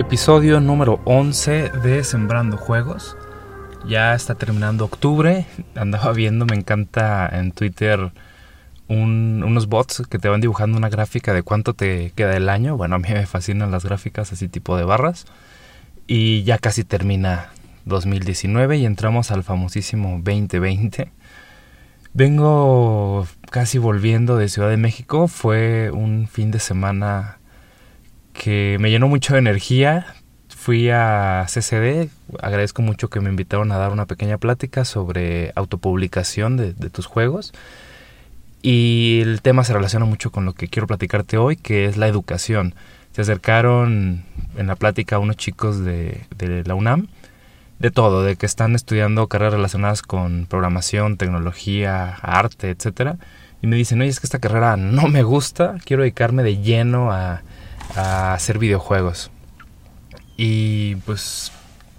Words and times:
Episodio 0.00 0.60
número 0.60 1.02
11 1.04 1.72
de 1.82 2.02
Sembrando 2.04 2.56
Juegos. 2.56 3.18
Ya 3.86 4.14
está 4.14 4.34
terminando 4.34 4.86
octubre. 4.86 5.44
Andaba 5.74 6.14
viendo, 6.14 6.46
me 6.46 6.56
encanta 6.56 7.28
en 7.30 7.52
Twitter 7.52 8.10
unos 8.88 9.66
bots 9.66 10.02
que 10.08 10.18
te 10.18 10.30
van 10.30 10.40
dibujando 10.40 10.78
una 10.78 10.88
gráfica 10.88 11.34
de 11.34 11.42
cuánto 11.42 11.74
te 11.74 12.12
queda 12.12 12.34
el 12.34 12.48
año. 12.48 12.78
Bueno, 12.78 12.96
a 12.96 12.98
mí 12.98 13.08
me 13.10 13.26
fascinan 13.26 13.70
las 13.70 13.84
gráficas 13.84 14.32
así 14.32 14.48
tipo 14.48 14.74
de 14.78 14.84
barras. 14.84 15.26
Y 16.06 16.44
ya 16.44 16.56
casi 16.56 16.82
termina 16.82 17.50
2019 17.84 18.78
y 18.78 18.86
entramos 18.86 19.30
al 19.30 19.44
famosísimo 19.44 20.18
2020. 20.24 21.12
Vengo 22.14 23.28
casi 23.50 23.76
volviendo 23.76 24.38
de 24.38 24.48
Ciudad 24.48 24.70
de 24.70 24.78
México. 24.78 25.28
Fue 25.28 25.90
un 25.90 26.26
fin 26.26 26.50
de 26.50 26.58
semana 26.58 27.39
que 28.40 28.78
me 28.80 28.90
llenó 28.90 29.06
mucho 29.06 29.34
de 29.34 29.40
energía. 29.40 30.14
Fui 30.48 30.88
a 30.88 31.44
CCD. 31.46 32.08
Agradezco 32.40 32.80
mucho 32.80 33.10
que 33.10 33.20
me 33.20 33.28
invitaron 33.28 33.70
a 33.70 33.76
dar 33.76 33.92
una 33.92 34.06
pequeña 34.06 34.38
plática 34.38 34.86
sobre 34.86 35.52
autopublicación 35.56 36.56
de, 36.56 36.72
de 36.72 36.88
tus 36.88 37.04
juegos. 37.04 37.52
Y 38.62 39.20
el 39.20 39.42
tema 39.42 39.62
se 39.62 39.74
relaciona 39.74 40.06
mucho 40.06 40.32
con 40.32 40.46
lo 40.46 40.54
que 40.54 40.68
quiero 40.68 40.86
platicarte 40.86 41.36
hoy, 41.36 41.56
que 41.56 41.84
es 41.84 41.98
la 41.98 42.08
educación. 42.08 42.74
Se 43.12 43.20
acercaron 43.20 44.24
en 44.56 44.66
la 44.66 44.76
plática 44.76 45.18
unos 45.18 45.36
chicos 45.36 45.84
de, 45.84 46.22
de 46.38 46.64
la 46.64 46.74
UNAM 46.74 47.08
de 47.78 47.90
todo, 47.90 48.22
de 48.22 48.36
que 48.36 48.46
están 48.46 48.74
estudiando 48.74 49.26
carreras 49.26 49.52
relacionadas 49.52 50.00
con 50.00 50.46
programación, 50.46 51.18
tecnología, 51.18 52.14
arte, 52.22 52.70
etcétera, 52.70 53.16
y 53.60 53.66
me 53.66 53.76
dicen, 53.76 54.00
oye, 54.00 54.10
es 54.10 54.20
que 54.20 54.26
esta 54.26 54.38
carrera 54.38 54.76
no 54.76 55.08
me 55.08 55.22
gusta, 55.22 55.76
quiero 55.84 56.02
dedicarme 56.02 56.42
de 56.42 56.58
lleno 56.58 57.10
a, 57.10 57.42
hacer 57.96 58.58
videojuegos. 58.58 59.30
Y 60.36 60.96
pues 61.06 61.52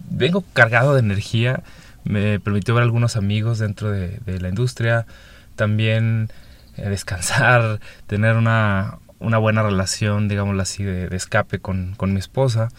vengo 0.09 0.43
cargado 0.53 0.93
de 0.93 0.99
energía, 0.99 1.63
me 2.03 2.39
permitió 2.39 2.73
ver 2.73 2.83
algunos 2.83 3.15
amigos 3.15 3.59
dentro 3.59 3.91
de, 3.91 4.19
la 4.25 4.49
industria, 4.49 5.05
también 5.55 6.31
eh, 6.77 6.89
descansar, 6.89 7.79
tener 8.07 8.35
una, 8.35 8.99
una, 9.19 9.37
buena 9.37 9.63
relación, 9.63 10.27
digámoslo 10.27 10.61
así, 10.61 10.83
de, 10.83 11.07
de 11.07 11.15
escape 11.15 11.59
con, 11.59 11.93
con 11.95 12.13
mi 12.13 12.19
esposa, 12.19 12.69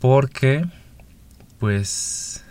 porque 0.00 0.66
pues 1.58 2.44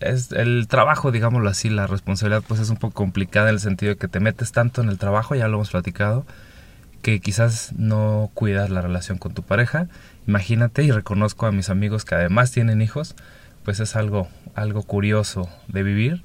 es 0.00 0.32
el 0.32 0.68
trabajo, 0.68 1.10
digámoslo 1.10 1.48
así, 1.50 1.68
la 1.68 1.86
responsabilidad 1.86 2.42
pues 2.46 2.60
es 2.60 2.70
un 2.70 2.76
poco 2.76 2.94
complicada 2.94 3.48
en 3.48 3.54
el 3.54 3.60
sentido 3.60 3.90
de 3.90 3.96
que 3.96 4.08
te 4.08 4.20
metes 4.20 4.52
tanto 4.52 4.80
en 4.80 4.88
el 4.88 4.98
trabajo, 4.98 5.34
ya 5.34 5.48
lo 5.48 5.56
hemos 5.56 5.70
platicado, 5.70 6.24
que 7.02 7.20
quizás 7.20 7.72
no 7.76 8.30
cuidas 8.34 8.70
la 8.70 8.80
relación 8.80 9.18
con 9.18 9.34
tu 9.34 9.42
pareja. 9.42 9.88
Imagínate 10.26 10.84
y 10.84 10.90
reconozco 10.90 11.46
a 11.46 11.52
mis 11.52 11.68
amigos 11.68 12.04
que 12.04 12.14
además 12.14 12.52
tienen 12.52 12.80
hijos, 12.80 13.14
pues 13.64 13.80
es 13.80 13.96
algo 13.96 14.28
algo 14.54 14.82
curioso 14.82 15.48
de 15.68 15.82
vivir 15.82 16.22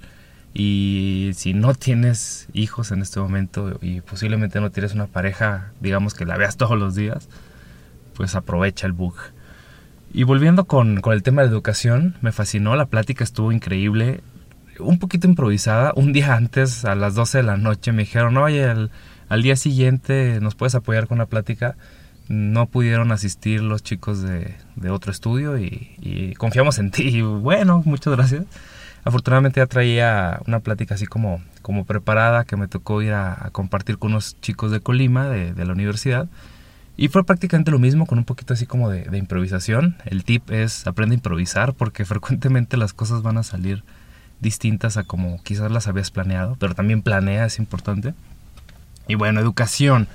y 0.53 1.31
si 1.35 1.53
no 1.53 1.73
tienes 1.73 2.47
hijos 2.53 2.91
en 2.91 3.01
este 3.01 3.19
momento 3.19 3.79
y 3.81 4.01
posiblemente 4.01 4.59
no 4.59 4.71
tienes 4.71 4.93
una 4.93 5.07
pareja, 5.07 5.71
digamos 5.79 6.13
que 6.13 6.25
la 6.25 6.37
veas 6.37 6.57
todos 6.57 6.77
los 6.77 6.95
días, 6.95 7.29
pues 8.15 8.35
aprovecha 8.35 8.87
el 8.87 8.93
bug 8.93 9.15
y 10.13 10.23
volviendo 10.23 10.65
con, 10.65 11.01
el 11.03 11.23
tema 11.23 11.41
de 11.41 11.49
educación, 11.49 12.15
me 12.21 12.31
fascinó, 12.31 12.75
la 12.75 12.85
plática 12.85 13.23
estuvo 13.23 13.51
increíble, 13.51 14.21
un 14.79 14.99
poquito 14.99 15.27
improvisada. 15.27 15.91
Un 15.95 16.13
día 16.13 16.35
antes, 16.35 16.85
a 16.85 16.95
las 16.95 17.15
12 17.15 17.39
de 17.39 17.43
la 17.43 17.57
noche, 17.57 17.91
me 17.91 18.03
dijeron, 18.03 18.37
oye, 18.37 18.65
al, 18.65 18.89
al 19.29 19.43
día 19.43 19.55
siguiente 19.55 20.39
nos 20.41 20.55
puedes 20.55 20.75
apoyar 20.75 21.07
con 21.07 21.17
la 21.17 21.25
plática. 21.25 21.75
No 22.29 22.65
pudieron 22.65 23.11
asistir 23.11 23.61
los 23.61 23.83
chicos 23.83 24.21
de, 24.21 24.55
otro 24.89 25.11
estudio 25.11 25.57
y, 25.57 26.33
confiamos 26.37 26.79
en 26.79 26.91
ti. 26.91 27.03
Y 27.03 27.21
bueno, 27.21 27.81
muchas 27.85 28.15
gracias. 28.15 28.43
Afortunadamente 29.03 29.61
ya 29.61 29.67
traía 29.67 30.41
una 30.47 30.59
plática 30.59 30.95
así 30.95 31.05
como, 31.05 31.41
como 31.61 31.85
preparada 31.85 32.43
que 32.43 32.57
me 32.57 32.67
tocó 32.67 33.01
ir 33.01 33.13
a, 33.13 33.49
compartir 33.53 33.97
con 33.97 34.11
unos 34.11 34.39
chicos 34.41 34.71
de 34.71 34.81
Colima, 34.81 35.29
de, 35.29 35.53
de 35.53 35.65
la 35.65 35.73
universidad. 35.73 36.27
Y 36.99 37.09
fue 37.09 37.23
prácticamente 37.23 37.69
lo 37.69 37.77
mismo 37.77 38.07
con 38.07 38.17
un 38.17 38.25
poquito 38.25 38.55
así 38.55 38.65
como 38.65 38.89
de, 38.89 39.15
improvisación. 39.15 39.97
El 40.05 40.23
tip 40.23 40.49
es 40.49 40.87
aprende 40.87 41.13
a 41.13 41.17
improvisar 41.17 41.73
porque 41.73 42.03
frecuentemente 42.05 42.75
las 42.75 42.93
cosas 42.93 43.21
van 43.21 43.37
a 43.37 43.43
salir 43.43 43.83
distintas 44.39 44.97
a 44.97 45.03
como 45.03 45.41
quizás 45.43 45.71
las 45.71 45.87
habías 45.87 46.11
planeado, 46.11 46.57
pero 46.59 46.73
también 46.73 47.03
planea, 47.03 47.45
es 47.45 47.59
importante. 47.59 48.15
Y 49.07 49.15
bueno, 49.15 49.39
educación. 49.39 50.07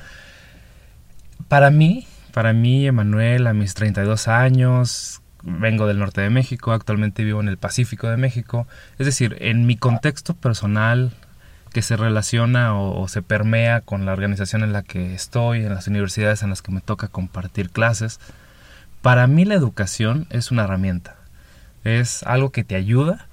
Para 1.48 1.70
mí, 1.70 2.06
para 2.32 2.52
mí, 2.52 2.86
Emanuel, 2.86 3.46
a 3.46 3.52
mis 3.52 3.74
32 3.74 4.28
años, 4.28 5.22
vengo 5.42 5.86
del 5.86 5.98
norte 5.98 6.20
de 6.20 6.30
México, 6.30 6.72
actualmente 6.72 7.24
vivo 7.24 7.40
en 7.40 7.48
el 7.48 7.58
Pacífico 7.58 8.08
de 8.08 8.16
México. 8.16 8.66
Es 8.98 9.06
decir, 9.06 9.36
en 9.40 9.66
mi 9.66 9.76
contexto 9.76 10.34
personal, 10.34 11.12
que 11.72 11.82
se 11.82 11.96
relaciona 11.96 12.78
o, 12.78 13.08
se 13.08 13.22
permea 13.22 13.80
con 13.80 14.04
la 14.06 14.12
organización 14.12 14.62
en 14.62 14.72
la 14.72 14.82
que 14.82 15.14
estoy, 15.14 15.64
en 15.64 15.74
las 15.74 15.88
universidades 15.88 16.42
en 16.42 16.50
las 16.50 16.62
que 16.62 16.72
me 16.72 16.80
toca 16.80 17.08
compartir 17.08 17.70
clases. 17.70 18.20
Para 19.00 19.26
mí 19.26 19.44
la 19.44 19.54
educación 19.54 20.26
es 20.30 20.50
una 20.50 20.64
herramienta, 20.64 21.16
es 21.82 22.22
algo 22.24 22.50
que 22.50 22.62
te 22.62 22.76
ayuda, 22.76 23.26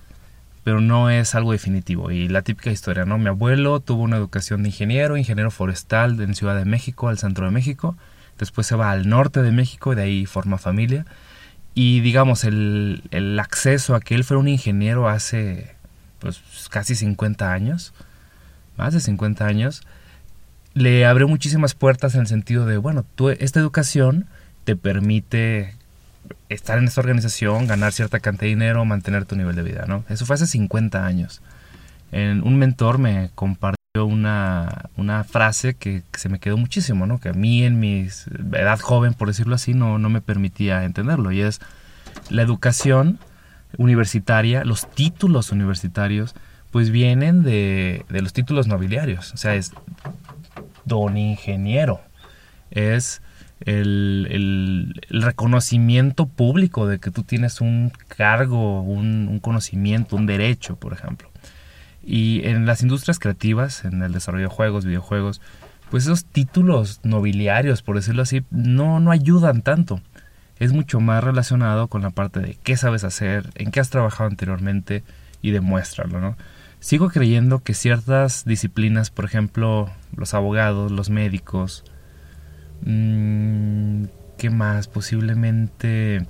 pero 0.63 0.81
no 0.81 1.09
es 1.09 1.35
algo 1.35 1.51
definitivo. 1.51 2.11
Y 2.11 2.27
la 2.27 2.41
típica 2.41 2.71
historia, 2.71 3.05
¿no? 3.05 3.17
Mi 3.17 3.27
abuelo 3.27 3.79
tuvo 3.79 4.03
una 4.03 4.17
educación 4.17 4.63
de 4.63 4.69
ingeniero, 4.69 5.17
ingeniero 5.17 5.51
forestal 5.51 6.19
en 6.21 6.35
Ciudad 6.35 6.55
de 6.55 6.65
México, 6.65 7.09
al 7.09 7.17
centro 7.17 7.45
de 7.45 7.51
México, 7.51 7.97
después 8.37 8.67
se 8.67 8.75
va 8.75 8.91
al 8.91 9.09
norte 9.09 9.41
de 9.41 9.51
México 9.51 9.93
y 9.93 9.95
de 9.95 10.03
ahí 10.03 10.25
forma 10.25 10.57
familia. 10.57 11.05
Y 11.73 12.01
digamos, 12.01 12.43
el, 12.43 13.03
el 13.11 13.39
acceso 13.39 13.95
a 13.95 14.01
que 14.01 14.15
él 14.15 14.23
fuera 14.23 14.39
un 14.39 14.47
ingeniero 14.47 15.07
hace 15.07 15.75
pues 16.19 16.41
casi 16.69 16.95
50 16.95 17.51
años, 17.51 17.93
más 18.77 18.93
de 18.93 18.99
50 18.99 19.45
años, 19.45 19.83
le 20.73 21.05
abrió 21.05 21.27
muchísimas 21.27 21.73
puertas 21.73 22.15
en 22.15 22.21
el 22.21 22.27
sentido 22.27 22.65
de, 22.65 22.77
bueno, 22.77 23.05
tú, 23.15 23.29
esta 23.29 23.59
educación 23.59 24.27
te 24.63 24.75
permite 24.75 25.75
estar 26.49 26.77
en 26.77 26.85
esta 26.85 27.01
organización, 27.01 27.67
ganar 27.67 27.93
cierta 27.93 28.19
cantidad 28.19 28.43
de 28.43 28.49
dinero, 28.49 28.85
mantener 28.85 29.25
tu 29.25 29.35
nivel 29.35 29.55
de 29.55 29.63
vida, 29.63 29.85
¿no? 29.87 30.03
Eso 30.09 30.25
fue 30.25 30.35
hace 30.35 30.47
50 30.47 31.05
años. 31.05 31.41
En, 32.11 32.43
un 32.43 32.57
mentor 32.57 32.97
me 32.97 33.29
compartió 33.35 33.77
una, 34.05 34.89
una 34.97 35.23
frase 35.23 35.75
que, 35.75 36.03
se 36.13 36.29
me 36.29 36.39
quedó 36.39 36.57
muchísimo, 36.57 37.05
¿no? 37.05 37.19
Que 37.19 37.29
a 37.29 37.33
mí 37.33 37.63
en 37.63 37.79
mi 37.79 38.07
edad 38.53 38.79
joven, 38.79 39.13
por 39.13 39.27
decirlo 39.27 39.55
así, 39.55 39.73
no, 39.73 39.97
no 39.97 40.09
me 40.09 40.21
permitía 40.21 40.83
entenderlo. 40.83 41.31
Y 41.31 41.41
es 41.41 41.59
la 42.29 42.41
educación 42.41 43.19
universitaria, 43.77 44.63
los 44.65 44.89
títulos 44.89 45.51
universitarios, 45.51 46.35
pues 46.71 46.89
vienen 46.91 47.43
de, 47.43 48.05
los 48.09 48.33
títulos 48.33 48.67
nobiliarios. 48.67 49.33
O 49.33 49.37
sea, 49.37 49.55
es 49.55 49.71
don 50.85 51.17
ingeniero. 51.17 52.01
Es 52.71 53.21
el, 53.61 54.93
reconocimiento 55.09 56.27
público 56.27 56.87
de 56.87 56.99
que 56.99 57.11
tú 57.11 57.23
tienes 57.23 57.61
un 57.61 57.91
cargo, 58.07 58.81
un, 58.81 59.39
conocimiento, 59.41 60.15
un 60.15 60.25
derecho, 60.25 60.75
por 60.75 60.93
ejemplo. 60.93 61.29
Y 62.03 62.41
en 62.45 62.65
las 62.65 62.81
industrias 62.81 63.19
creativas, 63.19 63.85
en 63.85 64.01
el 64.01 64.13
desarrollo 64.13 64.45
de 64.45 64.55
juegos, 64.55 64.85
videojuegos, 64.85 65.41
pues 65.91 66.03
esos 66.03 66.25
títulos 66.25 67.01
nobiliarios, 67.03 67.81
por 67.81 67.95
decirlo 67.95 68.21
así, 68.21 68.43
no, 68.51 68.99
no 68.99 69.11
ayudan 69.11 69.61
tanto. 69.61 70.01
Es 70.57 70.73
mucho 70.73 70.99
más 70.99 71.23
relacionado 71.23 71.87
con 71.87 72.01
la 72.01 72.09
parte 72.09 72.39
de 72.39 72.57
qué 72.63 72.77
sabes 72.77 73.03
hacer, 73.03 73.49
en 73.55 73.71
qué 73.71 73.79
has 73.79 73.89
trabajado 73.89 74.29
anteriormente 74.29 75.03
y 75.41 75.51
demuéstralo, 75.51 76.19
¿no? 76.19 76.37
Sigo 76.81 77.09
creyendo 77.09 77.59
que 77.59 77.73
ciertas 77.73 78.45
disciplinas, 78.45 79.09
por 79.09 79.25
ejemplo, 79.25 79.89
los 80.15 80.33
abogados, 80.33 80.91
los 80.91 81.09
médicos, 81.09 81.83
¿qué 82.83 84.49
más? 84.49 84.87
Posiblemente, 84.87 86.25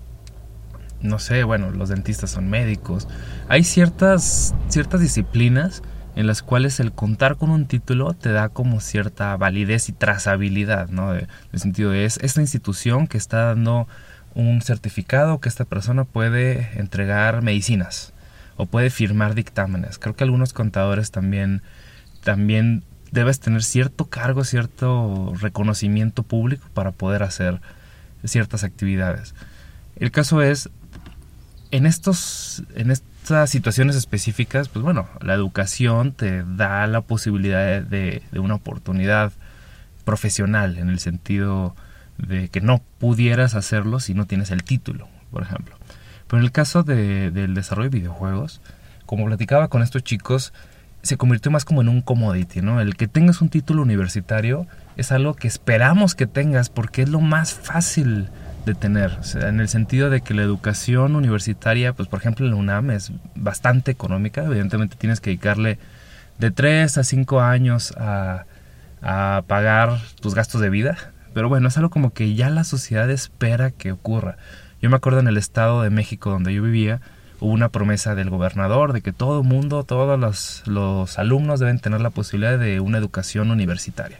no 1.02 1.20
sé, 1.20 1.44
bueno, 1.44 1.72
los 1.72 1.90
dentistas 1.90 2.32
son 2.32 2.50
médicos. 2.50 3.08
Hay 3.48 3.64
ciertas, 3.64 4.56
ciertas 4.68 5.02
disciplinas 5.02 5.82
en 6.16 6.28
las 6.28 6.42
cuales 6.42 6.80
el 6.80 6.92
contar 6.92 7.38
con 7.38 7.50
un 7.50 7.66
título 7.66 8.14
te 8.14 8.32
da 8.32 8.50
como 8.50 8.82
cierta 8.82 9.38
validez 9.38 9.90
y 9.90 9.94
trazabilidad, 9.94 10.90
¿no? 10.90 11.16
En 11.16 11.28
el 11.54 11.60
sentido 11.60 11.92
de 11.92 12.06
es 12.06 12.18
esta 12.22 12.42
institución 12.42 13.08
que 13.08 13.18
está 13.18 13.46
dando 13.46 13.88
un 14.36 14.62
certificado 14.62 15.40
que 15.40 15.50
esta 15.50 15.66
persona 15.66 16.04
puede 16.04 16.80
entregar 16.80 17.42
medicinas 17.42 18.14
o 18.58 18.66
puede 18.66 18.90
firmar 18.90 19.36
dictámenes. 19.36 19.98
Creo 20.00 20.16
que 20.16 20.24
algunos 20.24 20.52
contadores 20.52 21.12
también, 21.12 21.62
también 22.24 22.84
debes 23.12 23.40
tener 23.40 23.64
cierto 23.64 24.06
cargo, 24.06 24.44
cierto 24.44 25.34
reconocimiento 25.40 26.24
público 26.24 26.66
para 26.74 26.92
poder 26.92 27.24
hacer 27.24 27.62
ciertas 28.24 28.64
actividades. 28.64 29.34
El 29.96 30.12
caso 30.12 30.42
es, 30.42 30.70
en, 31.72 31.86
estos, 31.86 32.64
en 32.76 32.92
estas 32.92 33.50
situaciones 33.50 33.96
específicas, 33.96 34.70
pues 34.70 34.84
bueno, 34.84 35.08
la 35.22 35.34
educación 35.34 36.14
te 36.14 36.44
da 36.44 36.88
la 36.88 37.02
posibilidad 37.02 37.82
de, 37.82 38.24
una 38.34 38.56
oportunidad 38.56 39.32
profesional 40.06 40.78
en 40.78 40.90
el 40.90 41.00
sentido 41.00 41.76
de 42.18 42.50
que 42.50 42.62
no 42.62 42.82
pudieras 42.98 43.56
hacerlo 43.56 44.00
si 44.00 44.14
no 44.14 44.26
tienes 44.26 44.52
el 44.52 44.64
título. 44.64 45.08
por 45.32 45.44
ejemplo. 45.44 45.76
Pero 46.28 46.40
en 46.40 46.46
el 46.46 46.52
caso 46.52 46.84
de, 46.84 47.32
del 47.32 47.54
desarrollo 47.56 47.90
de 47.90 48.00
videojuegos, 48.00 48.62
como 49.06 49.26
platicaba 49.26 49.70
con 49.70 49.82
estos 49.82 50.04
chicos, 50.04 50.54
se 51.02 51.18
convirtió 51.18 51.52
más 51.52 51.66
como 51.66 51.82
en 51.82 51.90
un 51.90 52.02
commodity, 52.02 52.62
¿no? 52.62 52.82
El 52.82 52.96
que 52.96 53.08
tengas 53.08 53.42
un 53.42 53.50
título 53.50 53.82
universitario 53.82 54.68
es 54.98 55.12
algo 55.12 55.34
que 55.34 55.48
esperamos 55.48 56.16
que 56.16 56.28
tengas 56.28 56.70
porque 56.70 57.04
es 57.04 57.10
lo 57.10 57.22
más 57.22 57.54
fácil 57.54 58.30
de 58.66 58.76
tener, 58.76 59.18
en 59.36 59.60
el 59.62 59.70
sentido 59.70 60.10
de 60.10 60.22
que 60.22 60.34
la 60.34 60.44
educación 60.44 61.16
universitaria, 61.16 61.94
pues 61.94 62.10
por 62.10 62.20
ejemplo 62.20 62.46
en 62.46 62.52
la 62.52 62.58
UNAM 62.58 62.92
es 62.92 63.12
bastante 63.36 63.92
económica, 63.92 64.44
evidentemente 64.44 64.98
tienes 64.98 65.22
que 65.22 65.30
dedicarle 65.30 65.80
de 66.38 66.52
3 66.52 66.98
a 66.98 67.04
5 67.04 67.42
años 67.42 67.94
a, 67.98 68.46
a 69.02 69.44
pagar 69.48 70.00
tus 70.22 70.36
gastos 70.36 70.60
de 70.62 70.70
vida, 70.70 70.98
pero 71.34 71.48
bueno, 71.48 71.70
es 71.70 71.78
algo 71.78 71.90
como 71.90 72.12
que 72.12 72.36
ya 72.36 72.50
la 72.50 72.64
sociedad 72.64 73.10
espera 73.10 73.72
que 73.72 73.94
ocurra. 73.94 74.38
Yo 74.82 74.90
me 74.90 74.98
acuerdo 74.98 75.20
en 75.20 75.28
el 75.28 75.38
Estado 75.38 75.82
de 75.82 75.90
México 75.90 76.30
donde 76.30 76.54
yo 76.54 76.62
vivía, 76.62 77.02
hubo 77.40 77.52
una 77.52 77.70
promesa 77.70 78.16
del 78.16 78.30
gobernador 78.30 78.94
de 78.94 79.02
que 79.02 79.14
todo 79.14 79.44
mundo, 79.44 79.84
todos 79.84 80.20
los, 80.20 80.64
los, 80.66 81.18
alumnos 81.20 81.60
deben 81.60 81.80
tener 81.80 82.02
la 82.02 82.10
posibilidad 82.10 82.58
de 82.58 82.80
una 82.80 82.98
educación 82.98 83.52
universitaria. 83.52 84.18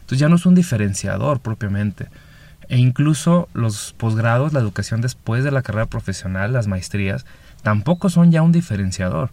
Entonces 0.00 0.18
ya 0.18 0.28
no 0.28 0.36
es 0.36 0.46
un 0.46 0.54
diferenciador 0.54 1.40
propiamente. 1.40 2.08
E 2.68 2.78
incluso 2.78 3.48
los 3.52 3.94
posgrados, 3.96 4.52
la 4.52 4.60
educación 4.60 5.00
después 5.00 5.44
de 5.44 5.50
la 5.50 5.62
carrera 5.62 5.86
profesional, 5.86 6.52
las 6.52 6.66
maestrías, 6.66 7.26
tampoco 7.62 8.10
son 8.10 8.32
ya 8.32 8.42
un 8.42 8.52
diferenciador. 8.52 9.30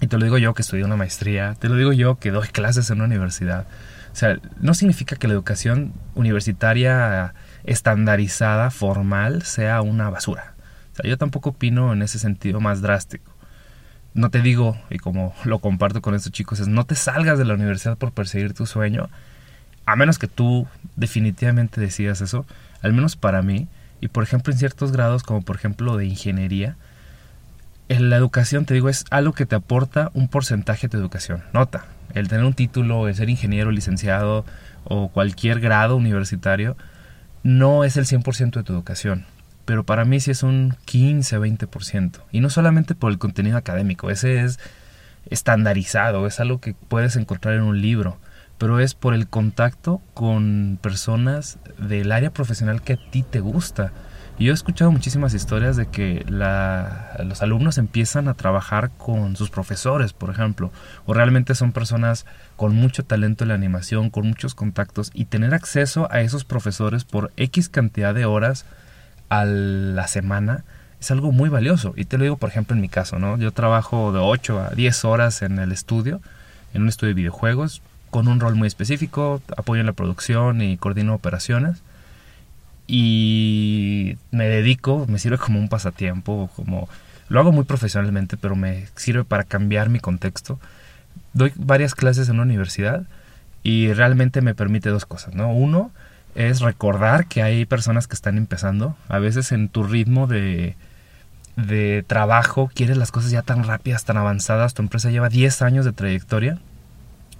Y 0.00 0.06
te 0.06 0.16
lo 0.16 0.24
digo 0.24 0.38
yo 0.38 0.54
que 0.54 0.62
estudié 0.62 0.84
una 0.84 0.96
maestría, 0.96 1.54
te 1.58 1.68
lo 1.68 1.76
digo 1.76 1.92
yo 1.92 2.18
que 2.18 2.30
doy 2.30 2.48
clases 2.48 2.90
en 2.90 2.98
una 2.98 3.06
universidad. 3.06 3.66
O 4.12 4.16
sea, 4.16 4.38
no 4.60 4.74
significa 4.74 5.16
que 5.16 5.28
la 5.28 5.34
educación 5.34 5.92
universitaria 6.14 7.34
estandarizada, 7.64 8.70
formal, 8.70 9.42
sea 9.42 9.82
una 9.82 10.10
basura. 10.10 10.54
Yo 11.04 11.18
tampoco 11.18 11.50
opino 11.50 11.92
en 11.92 12.02
ese 12.02 12.18
sentido 12.18 12.60
más 12.60 12.80
drástico. 12.80 13.32
No 14.14 14.30
te 14.30 14.40
digo, 14.40 14.76
y 14.90 14.98
como 14.98 15.34
lo 15.44 15.58
comparto 15.58 16.02
con 16.02 16.14
estos 16.14 16.32
chicos, 16.32 16.60
es 16.60 16.68
no 16.68 16.84
te 16.84 16.94
salgas 16.94 17.38
de 17.38 17.44
la 17.44 17.54
universidad 17.54 17.96
por 17.96 18.12
perseguir 18.12 18.54
tu 18.54 18.66
sueño, 18.66 19.08
a 19.86 19.96
menos 19.96 20.18
que 20.18 20.26
tú 20.26 20.66
definitivamente 20.96 21.80
decidas 21.80 22.20
eso, 22.20 22.46
al 22.82 22.92
menos 22.92 23.16
para 23.16 23.42
mí, 23.42 23.68
y 24.00 24.08
por 24.08 24.22
ejemplo 24.22 24.52
en 24.52 24.58
ciertos 24.58 24.92
grados 24.92 25.22
como 25.22 25.42
por 25.42 25.56
ejemplo 25.56 25.96
de 25.96 26.06
ingeniería, 26.06 26.76
en 27.88 28.10
la 28.10 28.16
educación, 28.16 28.66
te 28.66 28.74
digo, 28.74 28.88
es 28.88 29.04
algo 29.10 29.32
que 29.32 29.46
te 29.46 29.56
aporta 29.56 30.10
un 30.12 30.28
porcentaje 30.28 30.88
de 30.88 30.90
tu 30.90 30.96
educación. 30.98 31.42
Nota, 31.54 31.86
el 32.14 32.28
tener 32.28 32.44
un 32.44 32.52
título, 32.52 33.08
el 33.08 33.14
ser 33.14 33.30
ingeniero, 33.30 33.70
licenciado 33.70 34.44
o 34.84 35.08
cualquier 35.08 35.60
grado 35.60 35.96
universitario, 35.96 36.76
no 37.42 37.84
es 37.84 37.96
el 37.96 38.04
100% 38.04 38.56
de 38.56 38.62
tu 38.62 38.72
educación. 38.72 39.24
Pero 39.68 39.84
para 39.84 40.06
mí 40.06 40.18
sí 40.18 40.30
es 40.30 40.42
un 40.42 40.76
15-20%. 40.86 42.22
Y 42.32 42.40
no 42.40 42.48
solamente 42.48 42.94
por 42.94 43.12
el 43.12 43.18
contenido 43.18 43.58
académico, 43.58 44.08
ese 44.08 44.42
es 44.42 44.58
estandarizado, 45.28 46.26
es 46.26 46.40
algo 46.40 46.58
que 46.58 46.72
puedes 46.72 47.16
encontrar 47.16 47.52
en 47.54 47.60
un 47.60 47.82
libro, 47.82 48.16
pero 48.56 48.80
es 48.80 48.94
por 48.94 49.12
el 49.12 49.28
contacto 49.28 50.00
con 50.14 50.78
personas 50.80 51.58
del 51.76 52.12
área 52.12 52.30
profesional 52.30 52.80
que 52.80 52.94
a 52.94 53.10
ti 53.10 53.22
te 53.22 53.40
gusta. 53.40 53.92
Y 54.38 54.46
yo 54.46 54.52
he 54.52 54.54
escuchado 54.54 54.90
muchísimas 54.90 55.34
historias 55.34 55.76
de 55.76 55.84
que 55.88 56.24
los 56.26 57.42
alumnos 57.42 57.76
empiezan 57.76 58.28
a 58.28 58.34
trabajar 58.34 58.92
con 58.96 59.36
sus 59.36 59.50
profesores, 59.50 60.14
por 60.14 60.30
ejemplo, 60.30 60.72
o 61.04 61.12
realmente 61.12 61.54
son 61.54 61.72
personas 61.72 62.24
con 62.56 62.74
mucho 62.74 63.04
talento 63.04 63.44
en 63.44 63.48
la 63.48 63.54
animación, 63.54 64.08
con 64.08 64.28
muchos 64.28 64.54
contactos, 64.54 65.10
y 65.12 65.26
tener 65.26 65.52
acceso 65.52 66.08
a 66.10 66.22
esos 66.22 66.46
profesores 66.46 67.04
por 67.04 67.32
X 67.36 67.68
cantidad 67.68 68.14
de 68.14 68.24
horas 68.24 68.64
a 69.28 69.44
la 69.44 70.08
semana 70.08 70.64
es 71.00 71.10
algo 71.10 71.32
muy 71.32 71.48
valioso. 71.48 71.94
Y 71.96 72.04
te 72.04 72.18
lo 72.18 72.24
digo, 72.24 72.36
por 72.36 72.50
ejemplo, 72.50 72.74
en 72.74 72.82
mi 72.82 72.88
caso, 72.88 73.18
¿no? 73.18 73.38
Yo 73.38 73.52
trabajo 73.52 74.12
de 74.12 74.18
8 74.18 74.60
a 74.60 74.70
10 74.70 75.04
horas 75.04 75.42
en 75.42 75.58
el 75.58 75.72
estudio, 75.72 76.20
en 76.74 76.82
un 76.82 76.88
estudio 76.88 77.08
de 77.08 77.14
videojuegos, 77.14 77.82
con 78.10 78.28
un 78.28 78.40
rol 78.40 78.54
muy 78.54 78.66
específico, 78.66 79.42
apoyo 79.56 79.80
en 79.80 79.86
la 79.86 79.92
producción 79.92 80.62
y 80.62 80.76
coordino 80.76 81.14
operaciones 81.14 81.82
y 82.90 84.16
me 84.30 84.48
dedico, 84.48 85.06
me 85.08 85.18
sirve 85.18 85.36
como 85.36 85.60
un 85.60 85.68
pasatiempo, 85.68 86.50
como 86.56 86.88
lo 87.28 87.38
hago 87.38 87.52
muy 87.52 87.64
profesionalmente, 87.64 88.38
pero 88.38 88.56
me 88.56 88.86
sirve 88.96 89.24
para 89.24 89.44
cambiar 89.44 89.90
mi 89.90 90.00
contexto. 90.00 90.58
Doy 91.34 91.52
varias 91.56 91.94
clases 91.94 92.30
en 92.30 92.36
una 92.36 92.44
universidad 92.44 93.04
y 93.62 93.92
realmente 93.92 94.40
me 94.40 94.54
permite 94.54 94.88
dos 94.88 95.04
cosas, 95.04 95.34
¿no? 95.34 95.52
Uno 95.52 95.90
es 96.38 96.60
recordar 96.60 97.26
que 97.26 97.42
hay 97.42 97.66
personas 97.66 98.06
que 98.06 98.14
están 98.14 98.38
empezando. 98.38 98.96
A 99.08 99.18
veces 99.18 99.50
en 99.50 99.68
tu 99.68 99.82
ritmo 99.82 100.28
de, 100.28 100.76
de 101.56 102.04
trabajo 102.06 102.70
quieres 102.72 102.96
las 102.96 103.10
cosas 103.10 103.32
ya 103.32 103.42
tan 103.42 103.64
rápidas, 103.64 104.04
tan 104.04 104.16
avanzadas. 104.18 104.72
Tu 104.72 104.82
empresa 104.82 105.10
lleva 105.10 105.28
10 105.28 105.62
años 105.62 105.84
de 105.84 105.92
trayectoria 105.92 106.60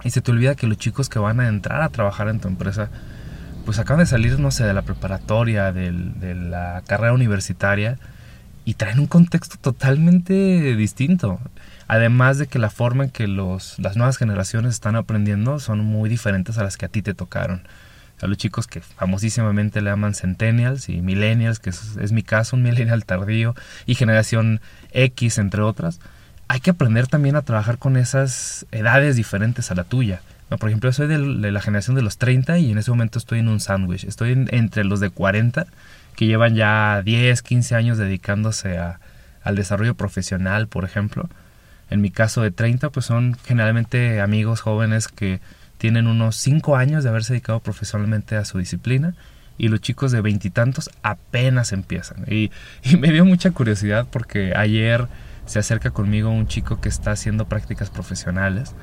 y 0.03 0.09
se 0.09 0.19
te 0.19 0.31
olvida 0.31 0.55
que 0.55 0.67
los 0.67 0.77
chicos 0.77 1.07
que 1.07 1.17
van 1.17 1.39
a 1.39 1.47
entrar 1.47 1.81
a 1.81 1.87
trabajar 1.87 2.27
en 2.27 2.41
tu 2.41 2.49
empresa 2.49 2.89
pues 3.63 3.79
acaban 3.79 3.99
de 3.99 4.05
salir, 4.05 4.37
no 4.37 4.51
sé, 4.51 4.65
de 4.65 4.73
la 4.73 4.81
preparatoria, 4.81 5.71
de 5.71 6.35
la 6.35 6.83
carrera 6.85 7.13
universitaria 7.13 7.97
y 8.65 8.73
traen 8.73 8.99
un 8.99 9.07
contexto 9.07 9.55
totalmente 9.61 10.75
distinto. 10.75 11.39
Además 11.87 12.37
de 12.37 12.47
que 12.47 12.59
la 12.59 12.69
forma 12.69 13.05
en 13.05 13.11
que 13.11 13.27
los, 13.27 13.79
las 13.79 13.95
nuevas 13.95 14.17
generaciones 14.17 14.73
están 14.73 14.97
aprendiendo 14.97 15.59
son 15.59 15.79
muy 15.85 16.09
diferentes 16.09 16.57
a 16.57 16.63
las 16.63 16.75
que 16.75 16.85
a 16.85 16.89
ti 16.89 17.01
te 17.01 17.13
tocaron. 17.13 17.63
A 18.21 18.27
los 18.27 18.37
chicos 18.37 18.67
que 18.67 18.81
famosísimamente 18.81 19.81
le 19.81 19.89
llaman 19.89 20.13
centennials 20.13 20.89
y 20.89 21.01
millennials, 21.01 21.59
que 21.59 21.69
es, 21.69 22.11
mi 22.11 22.23
caso, 22.23 22.55
un 22.55 22.63
millennial 22.63 23.05
tardío, 23.05 23.55
y 23.85 23.95
generación 23.95 24.61
X, 24.91 25.37
entre 25.37 25.61
otras, 25.61 25.99
hay 26.47 26.59
que 26.59 26.71
aprender 26.71 27.07
también 27.07 27.35
a 27.35 27.43
trabajar 27.43 27.77
con 27.77 27.95
esas 27.95 28.65
edades 28.71 29.15
diferentes 29.15 29.71
a 29.71 29.75
la 29.75 29.83
tuya 29.83 30.21
por 30.57 30.69
ejemplo, 30.69 30.89
yo 30.89 30.93
soy 30.93 31.07
de, 31.07 31.51
la 31.51 31.61
generación 31.61 31.95
de 31.95 32.01
los 32.01 32.17
30 32.17 32.57
y 32.57 32.71
en 32.71 32.79
ese 32.79 32.89
momento 32.89 33.19
estoy 33.19 33.39
en 33.39 33.49
un 33.49 33.59
sándwich. 33.59 34.03
Estoy 34.05 34.31
entre 34.49 34.83
los 34.83 34.99
de 34.99 35.11
40 35.11 35.67
que 36.15 36.25
llevan 36.25 36.55
ya 36.55 37.03
10, 37.03 37.41
15 37.43 37.75
años 37.75 37.97
dedicándose 37.99 38.79
a, 38.79 38.99
al 39.43 39.55
desarrollo 39.55 39.93
profesional, 39.93 40.67
por 40.67 40.85
ejemplo. 40.85 41.29
En 41.91 42.01
mi 42.01 42.09
caso 42.09 42.41
de 42.41 42.49
30, 42.49 42.89
pues 42.89 43.05
son 43.05 43.37
generalmente 43.45 44.21
amigos 44.21 44.61
jóvenes 44.61 45.07
que 45.07 45.39
tienen 45.79 46.07
unos 46.07 46.35
5 46.35 46.75
años 46.75 47.03
de 47.03 47.09
haberse 47.09 47.33
dedicado 47.33 47.61
profesionalmente 47.61 48.35
a 48.35 48.45
su 48.45 48.59
disciplina 48.59 49.15
y 49.57 49.69
los 49.69 49.81
chicos 49.81 50.11
de 50.11 50.21
veintitantos 50.21 50.91
apenas 51.03 51.71
empiezan. 51.71 52.25
Y, 52.27 52.51
me 52.97 53.11
dio 53.11 53.25
mucha 53.25 53.51
curiosidad 53.51 54.05
porque 54.11 54.53
ayer 54.55 55.07
se 55.45 55.59
acerca 55.59 55.91
conmigo 55.91 56.29
un 56.29 56.47
chico 56.47 56.79
que 56.79 56.89
está 56.89 57.11
haciendo 57.11 57.45
prácticas 57.45 57.89
profesionales 57.89 58.75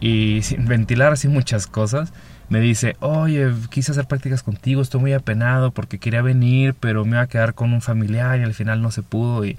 y 0.00 0.40
sin 0.42 0.66
ventilar 0.66 1.12
así 1.12 1.28
muchas 1.28 1.66
cosas, 1.66 2.12
me 2.48 2.60
dice, 2.60 2.96
oye, 3.00 3.52
quise 3.70 3.92
hacer 3.92 4.06
prácticas 4.06 4.42
contigo, 4.42 4.80
estoy 4.80 5.00
muy 5.00 5.12
apenado 5.12 5.72
porque 5.72 5.98
quería 5.98 6.22
venir, 6.22 6.74
pero 6.78 7.04
me 7.04 7.12
iba 7.12 7.22
a 7.22 7.26
quedar 7.26 7.54
con 7.54 7.72
un 7.72 7.82
familiar 7.82 8.38
y 8.40 8.44
al 8.44 8.54
final 8.54 8.80
no 8.80 8.90
se 8.90 9.02
pudo. 9.02 9.44
Y, 9.44 9.58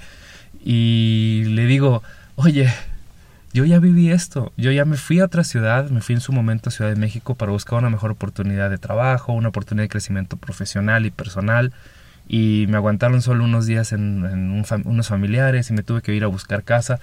y 0.64 1.44
le 1.50 1.66
digo, 1.68 2.02
oye, 2.36 2.74
yo 3.52 3.66
ya 3.66 3.80
viví 3.80 4.12
esto, 4.12 4.54
yo 4.58 4.72
ya 4.72 4.86
me 4.86 4.98
fui 4.98 5.20
a 5.20 5.26
otra 5.26 5.44
ciudad, 5.44 5.90
me 5.90 6.02
fui 6.02 6.16
en 6.16 6.22
su 6.22 6.32
momento 6.32 6.70
a 6.70 6.72
Ciudad 6.72 6.92
de 6.92 6.96
México 6.96 7.36
para 7.36 7.52
buscar 7.52 7.80
una 7.80 7.90
mejor 7.90 8.12
oportunidad 8.12 8.70
de 8.70 8.78
trabajo, 8.78 9.34
una 9.34 9.50
oportunidad 9.50 9.86
de 9.86 9.90
crecimiento 9.90 10.38
profesional 10.38 11.06
y 11.06 11.12
personal. 11.12 11.74
Y 12.28 12.66
me 12.70 12.78
aguantaron 12.78 13.24
solo 13.24 13.44
unos 13.44 13.66
días 13.66 13.92
en, 13.92 14.64
unos 14.86 15.08
familiares 15.08 15.70
y 15.72 15.74
me 15.74 15.82
tuve 15.82 16.04
que 16.04 16.14
ir 16.14 16.24
a 16.24 16.28
buscar 16.28 16.64
casa. 16.64 17.00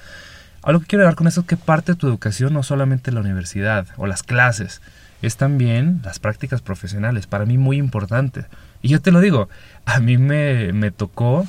A 0.63 0.71
lo 0.71 0.81
que 0.81 0.87
quiero 0.87 1.05
dar 1.05 1.17
con 1.17 1.27
eso 1.27 1.41
es 1.41 1.47
que 1.47 1.57
parte 1.57 1.93
de 1.93 1.99
tu 1.99 2.07
educación 2.07 2.55
no 2.55 2.63
solamente 2.63 3.11
la 3.11 3.21
universidad 3.21 3.89
o 3.97 4.07
las 4.07 4.23
clases, 4.23 4.81
es 5.23 5.37
también 5.37 6.01
las 6.05 6.21
prácticas 6.21 6.63
profesionales, 6.63 7.27
para 7.27 7.45
mí 7.45 7.59
muy 7.59 7.77
importante. 7.77 8.45
Y 8.83 8.89
yo 8.89 9.01
te 9.01 9.11
lo 9.11 9.21
digo, 9.21 9.49
a 9.85 9.99
mí 9.99 10.17
me, 10.17 10.73
me 10.73 10.93
tocó 10.93 11.47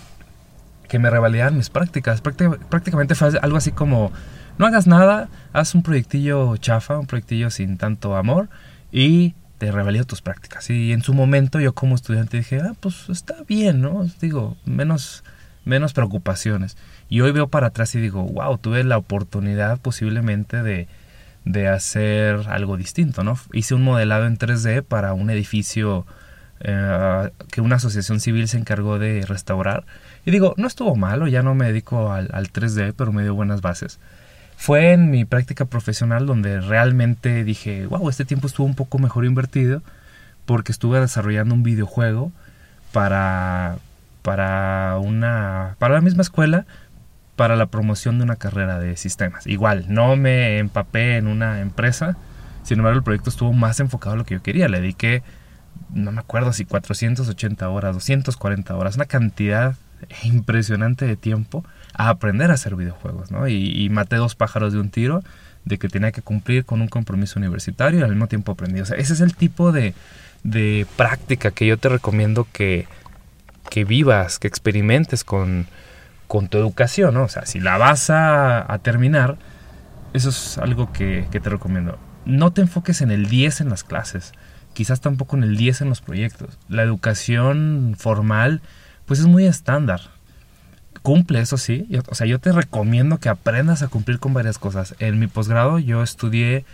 que 0.87 0.99
me 0.99 1.09
revalidaran 1.09 1.55
mis 1.55 1.69
prácticas. 1.69 2.21
prácticamente 2.21 3.13
fue 3.13 3.37
algo 3.41 3.57
así 3.57 3.71
como, 3.71 4.11
no 4.57 4.65
hagas 4.65 4.87
nada, 4.87 5.29
haz 5.53 5.75
un 5.75 5.83
proyectillo 5.83 6.57
chafa, 6.57 6.97
un 6.97 7.07
proyectillo 7.07 7.49
sin 7.49 7.77
tanto 7.77 8.15
amor 8.15 8.49
y 8.91 9.35
te 9.57 9.71
revalido 9.71 10.05
tus 10.05 10.21
prácticas. 10.21 10.69
Y 10.69 10.93
en 10.93 11.01
su 11.01 11.13
momento 11.13 11.59
yo 11.59 11.73
como 11.73 11.95
estudiante 11.95 12.37
dije, 12.37 12.61
ah, 12.61 12.73
pues 12.79 13.09
está 13.09 13.35
bien, 13.47 13.81
¿no? 13.81 14.05
Digo, 14.21 14.57
menos, 14.65 15.23
menos 15.65 15.93
preocupaciones. 15.93 16.77
Y 17.09 17.21
hoy 17.21 17.31
veo 17.31 17.47
para 17.47 17.67
atrás 17.67 17.95
y 17.95 17.99
digo, 17.99 18.23
wow, 18.23 18.57
tuve 18.57 18.83
la 18.83 18.97
oportunidad 18.97 19.79
posiblemente 19.79 20.63
de, 20.63 20.87
de 21.45 21.67
hacer 21.67 22.47
algo 22.47 22.77
distinto, 22.77 23.23
¿no? 23.23 23.37
Hice 23.53 23.75
un 23.75 23.83
modelado 23.83 24.25
en 24.25 24.37
3D 24.37 24.83
para 24.83 25.13
un 25.13 25.29
edificio 25.29 26.05
eh, 26.59 27.29
que 27.51 27.61
una 27.61 27.75
asociación 27.75 28.19
civil 28.19 28.47
se 28.47 28.57
encargó 28.57 28.99
de 28.99 29.25
restaurar. 29.25 29.85
Y 30.25 30.31
digo, 30.31 30.53
no 30.57 30.67
estuvo 30.67 30.95
malo, 30.95 31.27
ya 31.27 31.43
no 31.43 31.55
me 31.55 31.67
dedico 31.67 32.11
al, 32.11 32.29
al 32.33 32.51
3D, 32.51 32.93
pero 32.97 33.11
me 33.11 33.23
dio 33.23 33.35
buenas 33.35 33.61
bases. 33.61 33.99
Fue 34.57 34.91
en 34.91 35.11
mi 35.11 35.23
práctica 35.23 35.65
profesional 35.65 36.25
donde 36.25 36.59
realmente 36.59 37.43
dije, 37.43 37.85
wow, 37.85 38.09
este 38.09 38.25
tiempo 38.25 38.47
estuvo 38.47 38.65
un 38.65 38.73
poco 38.73 38.97
mejor 38.97 39.23
invertido 39.23 39.83
porque 40.45 40.71
estuve 40.71 40.99
desarrollando 40.99 41.53
un 41.53 41.63
videojuego 41.63 42.31
para 42.91 43.77
para 44.23 44.97
una 44.99 45.75
para 45.77 45.93
la 45.93 46.01
misma 46.01 46.23
escuela 46.23 46.65
para 47.35 47.55
la 47.55 47.67
promoción 47.67 48.17
de 48.17 48.23
una 48.23 48.35
carrera 48.35 48.79
de 48.79 48.97
sistemas. 48.97 49.45
Igual, 49.45 49.85
no 49.89 50.15
me 50.15 50.57
empapé 50.57 51.17
en 51.17 51.27
una 51.27 51.61
empresa, 51.61 52.17
sin 52.63 52.79
embargo 52.79 52.97
el 52.97 53.03
proyecto 53.03 53.29
estuvo 53.29 53.53
más 53.53 53.79
enfocado 53.79 54.15
a 54.15 54.17
lo 54.17 54.25
que 54.25 54.33
yo 54.33 54.41
quería. 54.41 54.67
Le 54.67 54.81
dediqué, 54.81 55.21
no 55.93 56.11
me 56.11 56.19
acuerdo 56.19 56.51
si 56.51 56.65
480 56.65 57.69
horas, 57.69 57.93
240 57.93 58.75
horas, 58.75 58.95
una 58.95 59.05
cantidad 59.05 59.75
impresionante 60.23 61.05
de 61.05 61.15
tiempo 61.15 61.63
a 61.93 62.09
aprender 62.09 62.51
a 62.51 62.55
hacer 62.55 62.75
videojuegos, 62.75 63.31
¿no? 63.31 63.47
Y, 63.47 63.89
maté 63.89 64.17
dos 64.17 64.35
pájaros 64.35 64.73
de 64.73 64.79
un 64.79 64.89
tiro 64.89 65.23
de 65.65 65.77
que 65.77 65.89
tenía 65.89 66.11
que 66.11 66.21
cumplir 66.21 66.65
con 66.65 66.81
un 66.81 66.87
compromiso 66.87 67.39
universitario 67.39 67.99
y 67.99 68.03
al 68.03 68.09
mismo 68.09 68.27
tiempo 68.27 68.51
aprendí. 68.53 68.79
O 68.79 68.85
sea, 68.85 68.97
ese 68.97 69.13
es 69.13 69.21
el 69.21 69.35
tipo 69.35 69.71
de, 69.71 69.93
de 70.43 70.85
práctica 70.95 71.51
que 71.51 71.65
yo 71.65 71.77
te 71.77 71.89
recomiendo 71.89 72.47
que, 72.51 72.87
que 73.69 73.83
vivas, 73.83 74.39
que 74.39 74.47
experimentes 74.47 75.23
con, 75.23 75.67
con 76.27 76.47
tu 76.47 76.57
educación, 76.57 77.15
¿no? 77.15 77.23
O 77.23 77.29
sea, 77.29 77.45
si 77.45 77.59
la 77.59 77.77
vas 77.77 78.09
a, 78.09 78.79
terminar, 78.83 79.37
eso 80.13 80.29
es 80.29 80.57
algo 80.57 80.93
que, 80.93 81.27
que, 81.31 81.39
te 81.39 81.49
recomiendo. 81.49 81.97
No 82.25 82.51
te 82.51 82.61
enfoques 82.61 83.01
en 83.01 83.11
el 83.11 83.27
10 83.27 83.61
en 83.61 83.69
las 83.69 83.83
clases, 83.83 84.33
quizás 84.73 85.01
tampoco 85.01 85.35
en 85.37 85.43
el 85.43 85.57
10 85.57 85.81
en 85.81 85.89
los 85.89 86.01
proyectos. 86.01 86.57
La 86.69 86.83
educación 86.83 87.95
formal, 87.97 88.61
pues 89.07 89.19
es 89.19 89.25
muy 89.25 89.47
estándar. 89.47 90.01
Cumple, 91.01 91.39
eso 91.39 91.57
sí. 91.57 91.87
o 92.07 92.15
sea, 92.15 92.27
yo 92.27 92.39
te 92.39 92.51
recomiendo 92.51 93.17
que 93.17 93.29
aprendas 93.29 93.81
a 93.81 93.87
cumplir 93.87 94.19
con 94.19 94.33
varias 94.33 94.59
cosas. 94.59 94.93
En 94.99 95.17
mi 95.19 95.27
posgrado 95.27 95.79
yo 95.79 96.03
estudié 96.03 96.65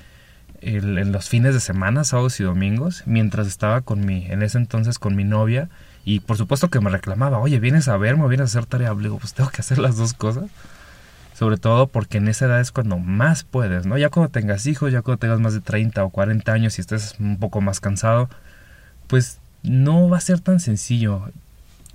en 0.62 1.12
los 1.12 1.30
fines 1.30 1.54
de 1.54 1.60
semana, 1.60 2.04
sábados 2.04 2.40
y 2.40 2.44
domingos, 2.44 3.04
mientras 3.06 3.48
estaba 3.48 3.82
con 3.82 4.06
mi, 4.06 4.26
en 4.28 4.42
ese 4.44 4.58
entonces 4.58 4.98
con 4.98 5.16
mi 5.16 5.24
novia 5.24 5.70
y 6.06 6.20
por 6.22 6.38
supuesto 6.38 6.70
que 6.70 6.80
me 6.80 6.90
reclamaba, 6.90 7.40
oye, 7.40 7.60
vienes 7.60 7.88
a 7.88 7.98
verme 7.98 8.28
vienes 8.28 8.56
a 8.56 8.60
hacer 8.60 8.66
tarea. 8.66 8.94
Le 8.94 9.04
digo, 9.04 9.20
pues 9.20 9.34
tengo 9.34 9.50
que 9.50 9.62
hacer 9.62 9.78
las 9.78 9.98
dos 9.98 10.14
cosas. 10.14 10.46
Sobre 11.34 11.58
todo 11.58 11.88
porque 11.88 12.18
en 12.20 12.28
esa 12.28 12.46
edad 12.46 12.60
es 12.60 12.72
cuando 12.72 13.00
más 13.00 13.44
puedes, 13.44 13.86
¿no? 13.86 13.98
Ya 13.98 14.10
cuando 14.10 14.30
tengas 14.30 14.68
hijos, 14.68 14.92
ya 14.92 15.02
cuando 15.02 15.20
tengas 15.20 15.40
más 15.40 15.54
de 15.54 15.62
30 15.62 16.04
o 16.04 16.10
40 16.10 16.52
años 16.52 16.78
y 16.78 16.82
estés 16.82 17.16
un 17.20 17.38
poco 17.40 17.60
más 17.60 17.80
cansado, 17.80 18.30
pues 19.08 19.40
no 19.64 20.10
va 20.10 20.18
a 20.18 20.22
ser 20.22 20.42
tan 20.42 20.60
sencillo. 20.60 21.32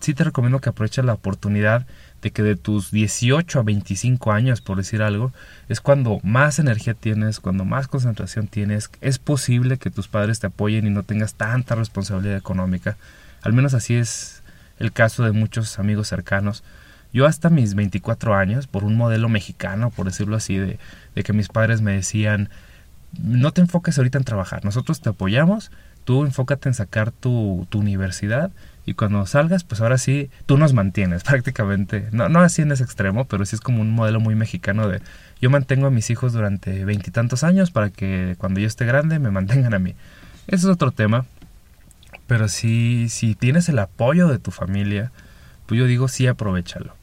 Sí 0.00 0.14
te 0.14 0.24
recomiendo 0.24 0.60
que 0.60 0.68
aproveches 0.68 1.04
la 1.04 1.14
oportunidad 1.14 1.86
de 2.22 2.30
que 2.30 2.42
de 2.42 2.56
tus 2.56 2.90
18 2.90 3.60
a 3.60 3.62
25 3.62 4.32
años, 4.32 4.60
por 4.60 4.76
decir 4.76 5.02
algo, 5.02 5.32
es 5.68 5.80
cuando 5.80 6.20
más 6.22 6.58
energía 6.58 6.94
tienes, 6.94 7.40
cuando 7.40 7.64
más 7.64 7.88
concentración 7.88 8.48
tienes. 8.48 8.90
Es 9.00 9.18
posible 9.18 9.78
que 9.78 9.90
tus 9.90 10.08
padres 10.08 10.40
te 10.40 10.48
apoyen 10.48 10.86
y 10.86 10.90
no 10.90 11.02
tengas 11.02 11.34
tanta 11.34 11.74
responsabilidad 11.74 12.36
económica. 12.36 12.96
Al 13.42 13.52
menos 13.52 13.74
así 13.74 13.94
es 13.94 14.42
el 14.78 14.92
caso 14.92 15.24
de 15.24 15.32
muchos 15.32 15.78
amigos 15.78 16.08
cercanos. 16.08 16.62
Yo 17.12 17.26
hasta 17.26 17.50
mis 17.50 17.74
24 17.74 18.34
años, 18.34 18.66
por 18.66 18.84
un 18.84 18.96
modelo 18.96 19.28
mexicano, 19.28 19.90
por 19.90 20.06
decirlo 20.06 20.36
así, 20.36 20.56
de, 20.58 20.78
que 21.14 21.32
mis 21.32 21.48
padres 21.48 21.80
me 21.80 21.92
decían, 21.92 22.50
no 23.18 23.52
te 23.52 23.60
enfoques 23.60 23.96
ahorita 23.98 24.18
en 24.18 24.24
trabajar, 24.24 24.64
nosotros 24.64 25.00
te 25.00 25.08
apoyamos, 25.08 25.70
tú 26.04 26.24
enfócate 26.24 26.68
en 26.68 26.74
sacar 26.74 27.10
tu, 27.10 27.66
universidad 27.72 28.50
y 28.88 28.94
cuando 28.94 29.26
salgas, 29.26 29.64
pues 29.64 29.82
ahora 29.82 29.98
sí, 29.98 30.30
tú 30.46 30.56
nos 30.56 30.72
mantienes 30.72 31.22
prácticamente. 31.24 32.08
No, 32.10 32.30
no 32.30 32.40
así 32.40 32.62
en 32.62 32.72
ese 32.72 32.84
extremo, 32.84 33.26
pero 33.26 33.44
sí 33.44 33.54
es 33.54 33.60
como 33.60 33.82
un 33.82 33.90
modelo 33.90 34.18
muy 34.18 34.34
mexicano 34.34 34.88
de 34.88 35.02
yo 35.42 35.50
mantengo 35.50 35.86
a 35.86 35.90
mis 35.90 36.08
hijos 36.08 36.32
durante 36.32 36.86
veintitantos 36.86 37.44
años 37.44 37.70
para 37.70 37.90
que 37.90 38.34
cuando 38.38 38.60
yo 38.60 38.66
esté 38.66 38.86
grande 38.86 39.18
me 39.18 39.30
mantengan 39.30 39.74
a 39.74 39.78
mí. 39.78 39.94
Ese 40.46 40.56
es 40.56 40.64
otro 40.64 40.90
tema, 40.90 41.26
pero 42.26 42.48
si, 42.48 43.10
si 43.10 43.34
tienes 43.34 43.68
el 43.68 43.78
apoyo 43.78 44.28
de 44.28 44.38
tu 44.38 44.52
familia, 44.52 45.12
pues 45.66 45.78
yo 45.78 45.86
digo 45.86 46.08
sí 46.08 46.26
aprovechalo. 46.26 46.96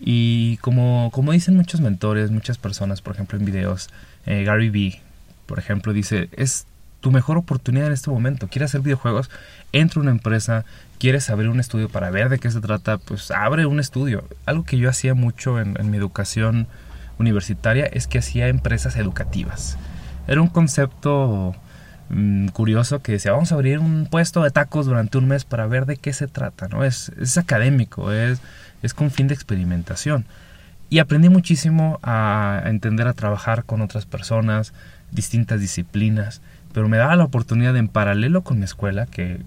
Y 0.00 0.56
como, 0.62 1.10
como 1.12 1.32
dicen 1.32 1.54
muchos 1.54 1.82
mentores, 1.82 2.30
muchas 2.30 2.56
personas, 2.56 3.02
por 3.02 3.12
ejemplo 3.12 3.38
en 3.38 3.44
videos, 3.44 3.90
eh, 4.24 4.42
Gary 4.44 4.70
Vee, 4.70 5.02
por 5.44 5.58
ejemplo, 5.58 5.92
dice, 5.92 6.30
es 6.32 6.66
tu 7.00 7.10
mejor 7.10 7.36
oportunidad 7.36 7.86
en 7.86 7.92
este 7.92 8.10
momento. 8.10 8.48
¿Quieres 8.48 8.70
hacer 8.70 8.82
videojuegos? 8.82 9.30
Entra 9.72 10.00
a 10.00 10.02
una 10.02 10.10
empresa, 10.10 10.64
quieres 10.98 11.30
abrir 11.30 11.48
un 11.48 11.60
estudio 11.60 11.88
para 11.88 12.10
ver 12.10 12.28
de 12.28 12.38
qué 12.38 12.50
se 12.50 12.60
trata, 12.60 12.98
pues 12.98 13.30
abre 13.30 13.66
un 13.66 13.80
estudio. 13.80 14.24
Algo 14.46 14.64
que 14.64 14.78
yo 14.78 14.88
hacía 14.88 15.14
mucho 15.14 15.60
en, 15.60 15.90
mi 15.90 15.96
educación 15.96 16.66
universitaria 17.18 17.86
es 17.86 18.06
que 18.06 18.18
hacía 18.18 18.48
empresas 18.48 18.96
educativas. 18.96 19.76
Era 20.26 20.40
un 20.40 20.48
concepto 20.48 21.54
Mm, 22.10 22.48
curioso 22.48 23.02
que 23.02 23.12
decía, 23.12 23.30
vamos 23.30 23.52
a 23.52 23.54
abrir 23.54 23.78
un 23.78 24.06
puesto 24.10 24.42
de 24.42 24.50
tacos 24.50 24.86
durante 24.86 25.16
un 25.16 25.28
mes 25.28 25.44
para 25.44 25.66
ver 25.66 25.86
de 25.86 25.96
qué 25.96 26.12
se 26.12 26.26
trata, 26.26 26.66
¿no? 26.66 26.84
Es, 26.84 27.12
es 27.20 27.38
académico, 27.38 28.10
es, 28.10 28.40
es 28.82 28.94
con 28.94 29.12
fin 29.12 29.28
de 29.28 29.34
experimentación. 29.34 30.26
Y 30.90 30.98
aprendí 30.98 31.28
muchísimo 31.28 32.00
a 32.02 32.62
entender 32.66 33.06
a 33.06 33.12
trabajar 33.12 33.64
con 33.64 33.80
otras 33.80 34.06
personas, 34.06 34.72
distintas 35.12 35.60
disciplinas, 35.60 36.42
pero 36.72 36.88
me 36.88 36.96
daba 36.96 37.16
la 37.16 37.24
oportunidad 37.24 37.76
en 37.76 37.88
paralelo 37.88 38.42
con 38.42 38.58
mi 38.58 38.64
escuela, 38.64 39.06
que 39.06 39.40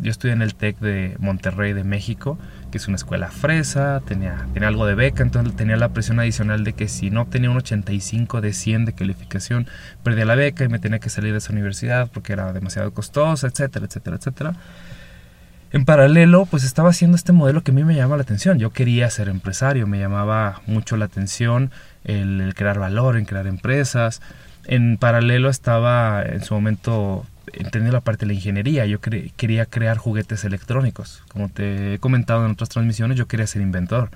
yo 0.00 0.10
estudié 0.10 0.34
en 0.34 0.42
el 0.42 0.54
TEC 0.54 0.78
de 0.78 1.16
Monterrey 1.18 1.72
de 1.72 1.84
México, 1.84 2.38
que 2.70 2.78
es 2.78 2.86
una 2.86 2.96
escuela 2.96 3.30
fresa, 3.30 4.00
tenía, 4.06 4.46
tenía 4.54 4.68
algo 4.68 4.86
de 4.86 4.94
beca, 4.94 5.22
entonces 5.22 5.54
tenía 5.56 5.76
la 5.76 5.90
presión 5.90 6.20
adicional 6.20 6.64
de 6.64 6.72
que 6.72 6.88
si 6.88 7.10
no 7.10 7.26
tenía 7.26 7.50
un 7.50 7.56
85 7.56 8.40
de 8.40 8.52
100 8.52 8.84
de 8.84 8.92
calificación, 8.92 9.66
perdía 10.02 10.24
la 10.24 10.36
beca 10.36 10.64
y 10.64 10.68
me 10.68 10.78
tenía 10.78 11.00
que 11.00 11.10
salir 11.10 11.32
de 11.32 11.38
esa 11.38 11.52
universidad 11.52 12.08
porque 12.12 12.32
era 12.32 12.52
demasiado 12.52 12.92
costosa, 12.92 13.48
etcétera, 13.48 13.86
etcétera, 13.86 14.16
etcétera. 14.16 14.54
En 15.72 15.84
paralelo, 15.84 16.46
pues 16.46 16.64
estaba 16.64 16.90
haciendo 16.90 17.16
este 17.16 17.32
modelo 17.32 17.62
que 17.62 17.70
a 17.70 17.74
mí 17.74 17.84
me 17.84 17.94
llamaba 17.94 18.16
la 18.16 18.22
atención. 18.22 18.58
Yo 18.58 18.70
quería 18.70 19.08
ser 19.08 19.28
empresario, 19.28 19.86
me 19.86 20.00
llamaba 20.00 20.62
mucho 20.66 20.96
la 20.96 21.04
atención 21.04 21.70
el, 22.04 22.40
el 22.40 22.54
crear 22.54 22.78
valor, 22.80 23.16
en 23.16 23.24
crear 23.24 23.46
empresas. 23.46 24.20
En 24.64 24.98
paralelo 24.98 25.48
estaba 25.48 26.22
en 26.22 26.44
su 26.44 26.54
momento 26.54 27.26
entendí 27.52 27.90
la 27.90 28.00
parte 28.00 28.20
de 28.20 28.28
la 28.28 28.34
ingeniería. 28.34 28.86
Yo 28.86 29.00
quería 29.00 29.66
crear 29.66 29.96
juguetes 29.96 30.44
electrónicos. 30.44 31.22
Como 31.28 31.48
te 31.48 31.94
he 31.94 31.98
comentado 31.98 32.44
en 32.44 32.52
otras 32.52 32.68
transmisiones, 32.68 33.16
yo 33.18 33.26
quería 33.26 33.46
ser 33.46 33.62
inventor. 33.62 34.10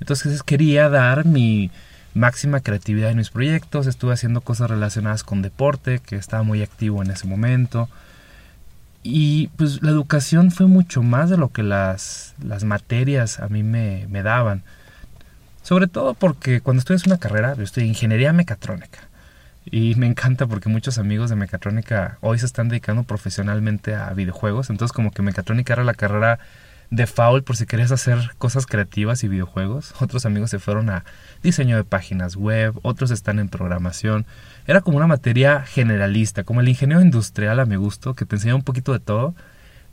Entonces 0.00 0.42
quería 0.42 0.88
dar 0.88 1.24
mi 1.24 1.70
máxima 2.14 2.60
creatividad 2.60 3.10
en 3.10 3.18
mis 3.18 3.30
proyectos. 3.30 3.86
Estuve 3.86 4.12
haciendo 4.12 4.40
cosas 4.40 4.70
relacionadas 4.70 5.24
con 5.24 5.42
deporte, 5.42 6.00
que 6.00 6.16
estaba 6.16 6.42
muy 6.42 6.62
activo 6.62 7.02
en 7.02 7.10
ese 7.10 7.26
momento. 7.26 7.88
Y 9.02 9.48
pues 9.56 9.82
la 9.82 9.90
educación 9.90 10.50
fue 10.50 10.66
mucho 10.66 11.02
más 11.02 11.30
de 11.30 11.38
lo 11.38 11.50
que 11.50 11.62
las, 11.62 12.34
las 12.42 12.64
materias 12.64 13.40
a 13.40 13.48
mí 13.48 13.62
me, 13.62 14.06
me 14.08 14.22
daban. 14.22 14.62
Sobre 15.62 15.86
todo 15.86 16.14
porque 16.14 16.60
cuando 16.60 16.80
estudias 16.80 17.06
una 17.06 17.18
carrera, 17.18 17.54
yo 17.54 17.62
estudié 17.62 17.86
ingeniería 17.86 18.32
mecatrónica. 18.32 19.09
Y 19.64 19.94
me 19.96 20.06
encanta 20.06 20.46
porque 20.46 20.68
muchos 20.68 20.98
amigos 20.98 21.30
de 21.30 21.36
mecatrónica 21.36 22.18
hoy 22.20 22.38
se 22.38 22.46
están 22.46 22.68
dedicando 22.68 23.02
profesionalmente 23.02 23.94
a 23.94 24.12
videojuegos. 24.14 24.70
Entonces 24.70 24.92
como 24.92 25.10
que 25.10 25.22
mecatrónica 25.22 25.74
era 25.74 25.84
la 25.84 25.94
carrera 25.94 26.38
de 26.90 27.06
foul 27.06 27.44
por 27.44 27.56
si 27.56 27.66
querías 27.66 27.92
hacer 27.92 28.32
cosas 28.38 28.66
creativas 28.66 29.22
y 29.22 29.28
videojuegos. 29.28 29.94
Otros 30.00 30.26
amigos 30.26 30.50
se 30.50 30.58
fueron 30.58 30.90
a 30.90 31.04
diseño 31.42 31.76
de 31.76 31.84
páginas 31.84 32.36
web, 32.36 32.78
otros 32.82 33.10
están 33.10 33.38
en 33.38 33.48
programación. 33.48 34.26
Era 34.66 34.80
como 34.80 34.96
una 34.96 35.06
materia 35.06 35.62
generalista, 35.62 36.42
como 36.42 36.60
el 36.60 36.68
ingeniero 36.68 37.00
industrial 37.00 37.60
a 37.60 37.66
mi 37.66 37.76
gusto, 37.76 38.14
que 38.14 38.24
te 38.24 38.36
enseña 38.36 38.56
un 38.56 38.64
poquito 38.64 38.92
de 38.92 39.00
todo. 39.00 39.34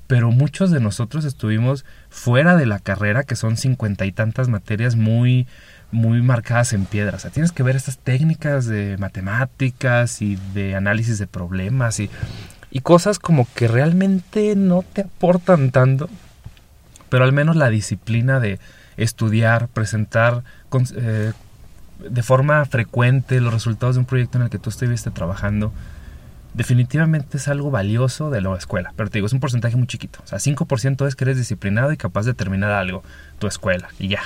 Pero 0.08 0.32
muchos 0.32 0.72
de 0.72 0.80
nosotros 0.80 1.26
estuvimos 1.26 1.84
fuera 2.10 2.56
de 2.56 2.66
la 2.66 2.80
carrera, 2.80 3.24
que 3.24 3.36
son 3.36 3.58
cincuenta 3.58 4.06
y 4.06 4.14
tantas 4.14 4.48
materias 4.48 4.96
muy 4.96 5.48
muy 5.92 6.22
marcadas 6.22 6.74
en 6.74 6.86
piedra. 6.86 7.18
O 7.18 7.20
sea, 7.20 7.32
tienes 7.32 7.52
que 7.52 7.64
ver 7.64 7.76
estas 7.76 7.98
técnicas 7.98 8.66
de 8.66 8.98
matemáticas 8.98 10.22
y 10.22 10.38
de 10.54 10.76
análisis 10.76 11.18
de 11.20 11.28
problemas 11.28 12.00
y, 12.00 12.10
y 12.72 12.82
cosas 12.82 13.20
como 13.20 13.48
que 13.56 13.68
realmente 13.68 14.56
no 14.56 14.84
te 14.94 15.02
aportan 15.02 15.72
tanto, 15.72 16.10
pero 17.10 17.24
al 17.24 17.32
menos 17.32 17.56
la 17.56 17.70
disciplina 17.70 18.40
de 18.40 18.60
estudiar, 18.98 19.68
presentar 19.70 20.44
eh, 20.96 21.32
de 22.00 22.24
forma 22.24 22.66
frecuente 22.66 23.40
los 23.40 23.54
resultados 23.54 23.96
de 23.96 24.00
un 24.00 24.06
proyecto 24.06 24.38
en 24.38 24.46
el 24.46 24.50
que 24.50 24.60
tú 24.60 24.70
estuviste 24.70 25.12
trabajando, 25.12 25.72
definitivamente 26.54 27.38
es 27.38 27.48
algo 27.48 27.72
valioso 27.72 28.30
de 28.30 28.42
la 28.42 28.56
escuela. 28.56 28.92
Pero 28.96 29.10
te 29.10 29.20
digo, 29.20 29.28
es 29.28 29.34
un 29.34 29.40
porcentaje 29.40 29.78
muy 29.78 29.88
chiquito. 29.88 30.20
O 30.24 30.28
sea, 30.28 30.40
5% 30.40 31.08
es 31.08 31.16
que 31.16 31.24
eres 31.24 31.38
disciplinado 31.38 31.92
y 31.92 31.98
capaz 31.98 32.26
de 32.26 32.34
terminar 32.34 32.72
algo, 32.72 33.04
tu 33.40 33.48
escuela, 33.48 33.90
y 34.00 34.10
ya. 34.10 34.22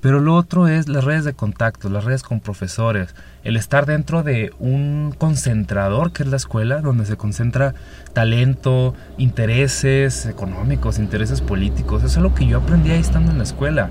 Pero 0.00 0.20
lo 0.20 0.36
otro 0.36 0.68
es 0.68 0.88
las 0.88 1.04
redes 1.04 1.24
de 1.24 1.32
contacto, 1.32 1.88
las 1.88 2.04
redes 2.04 2.22
con 2.22 2.40
profesores, 2.40 3.14
el 3.42 3.56
estar 3.56 3.84
dentro 3.84 4.22
de 4.22 4.52
un 4.60 5.12
concentrador 5.18 6.12
que 6.12 6.22
es 6.22 6.28
la 6.28 6.36
escuela, 6.36 6.80
donde 6.80 7.04
se 7.04 7.16
concentra 7.16 7.74
talento, 8.12 8.94
intereses 9.16 10.26
económicos, 10.26 10.98
intereses 10.98 11.40
políticos. 11.40 12.04
Eso 12.04 12.20
es 12.20 12.22
lo 12.22 12.34
que 12.34 12.46
yo 12.46 12.58
aprendí 12.58 12.92
ahí 12.92 13.00
estando 13.00 13.32
en 13.32 13.38
la 13.38 13.44
escuela. 13.44 13.90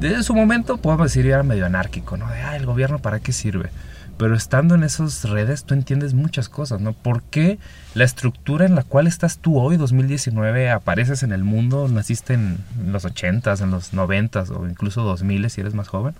Desde 0.00 0.22
su 0.22 0.34
momento, 0.34 0.78
podemos 0.78 1.08
decir, 1.08 1.26
era 1.26 1.42
medio 1.42 1.66
anárquico, 1.66 2.16
¿no? 2.16 2.28
De, 2.30 2.40
ah, 2.40 2.56
el 2.56 2.64
gobierno 2.64 2.98
para 3.00 3.20
qué 3.20 3.32
sirve. 3.32 3.70
Pero 4.18 4.34
estando 4.34 4.74
en 4.74 4.82
esas 4.82 5.24
redes, 5.30 5.62
tú 5.62 5.74
entiendes 5.74 6.12
muchas 6.12 6.48
cosas, 6.48 6.80
¿no? 6.80 6.92
¿Por 6.92 7.22
qué 7.22 7.58
la 7.94 8.02
estructura 8.02 8.66
en 8.66 8.74
la 8.74 8.82
cual 8.82 9.06
estás 9.06 9.38
tú 9.38 9.58
hoy, 9.60 9.76
2019, 9.76 10.70
apareces 10.70 11.22
en 11.22 11.30
el 11.30 11.44
mundo, 11.44 11.86
naciste 11.88 12.34
en 12.34 12.58
los 12.84 13.04
80s, 13.04 13.62
en 13.62 13.70
los 13.70 13.94
90s 13.94 14.50
o 14.50 14.68
incluso 14.68 15.02
2000 15.02 15.48
si 15.50 15.60
eres 15.60 15.74
más 15.74 15.86
joven? 15.86 16.14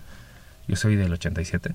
Yo 0.69 0.76
soy 0.76 0.95
del 0.95 1.12
87. 1.12 1.75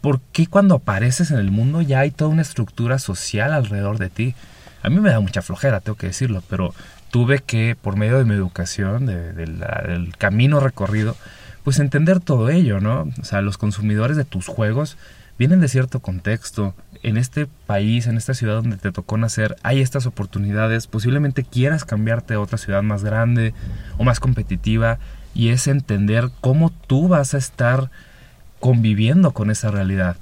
¿Por 0.00 0.20
qué 0.32 0.48
cuando 0.48 0.74
apareces 0.74 1.30
en 1.30 1.38
el 1.38 1.52
mundo 1.52 1.82
ya 1.82 2.00
hay 2.00 2.10
toda 2.10 2.30
una 2.30 2.42
estructura 2.42 2.98
social 2.98 3.52
alrededor 3.52 3.98
de 3.98 4.10
ti? 4.10 4.34
A 4.82 4.90
mí 4.90 4.98
me 4.98 5.10
da 5.10 5.20
mucha 5.20 5.42
flojera, 5.42 5.80
tengo 5.80 5.96
que 5.96 6.08
decirlo, 6.08 6.42
pero 6.48 6.74
tuve 7.12 7.38
que, 7.40 7.76
por 7.80 7.96
medio 7.96 8.18
de 8.18 8.24
mi 8.24 8.34
educación, 8.34 9.06
del 9.06 10.14
camino 10.18 10.58
recorrido, 10.58 11.16
pues 11.62 11.78
entender 11.78 12.18
todo 12.18 12.48
ello, 12.48 12.80
¿no? 12.80 13.08
O 13.20 13.24
sea, 13.24 13.40
los 13.40 13.58
consumidores 13.58 14.16
de 14.16 14.24
tus 14.24 14.46
juegos 14.46 14.96
vienen 15.38 15.60
de 15.60 15.68
cierto 15.68 16.00
contexto. 16.00 16.74
En 17.02 17.16
este 17.16 17.46
país, 17.66 18.06
en 18.06 18.16
esta 18.16 18.34
ciudad 18.34 18.56
donde 18.56 18.76
te 18.76 18.92
tocó 18.92 19.16
nacer, 19.16 19.56
hay 19.62 19.80
estas 19.80 20.06
oportunidades. 20.06 20.86
Posiblemente 20.86 21.44
quieras 21.44 21.84
cambiarte 21.84 22.34
a 22.34 22.40
otra 22.40 22.58
ciudad 22.58 22.82
más 22.82 23.04
grande 23.04 23.54
o 23.98 24.04
más 24.04 24.20
competitiva 24.20 24.98
y 25.34 25.50
es 25.50 25.68
entender 25.68 26.30
cómo 26.40 26.70
tú 26.70 27.08
vas 27.08 27.34
a 27.34 27.38
estar 27.38 27.90
conviviendo 28.58 29.32
con 29.32 29.50
esa 29.50 29.70
realidad. 29.70 30.16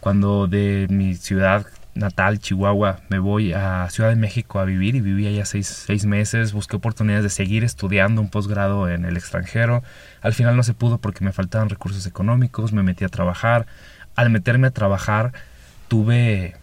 Cuando 0.00 0.46
de 0.46 0.86
mi 0.90 1.14
ciudad 1.14 1.66
natal, 1.94 2.38
Chihuahua, 2.38 3.00
me 3.08 3.18
voy 3.18 3.52
a 3.52 3.88
Ciudad 3.90 4.10
de 4.10 4.16
México 4.16 4.58
a 4.58 4.64
vivir 4.64 4.94
y 4.94 5.00
viví 5.00 5.26
allá 5.26 5.44
seis, 5.44 5.66
seis 5.66 6.06
meses, 6.06 6.52
busqué 6.52 6.76
oportunidades 6.76 7.24
de 7.24 7.30
seguir 7.30 7.64
estudiando 7.64 8.20
un 8.20 8.28
posgrado 8.28 8.88
en 8.88 9.04
el 9.04 9.16
extranjero. 9.16 9.82
Al 10.22 10.32
final 10.32 10.56
no 10.56 10.62
se 10.62 10.74
pudo 10.74 10.98
porque 10.98 11.24
me 11.24 11.32
faltaban 11.32 11.68
recursos 11.68 12.06
económicos, 12.06 12.72
me 12.72 12.82
metí 12.82 13.04
a 13.04 13.08
trabajar. 13.08 13.66
Al 14.14 14.30
meterme 14.30 14.68
a 14.68 14.70
trabajar 14.70 15.32
tuve, 15.88 16.56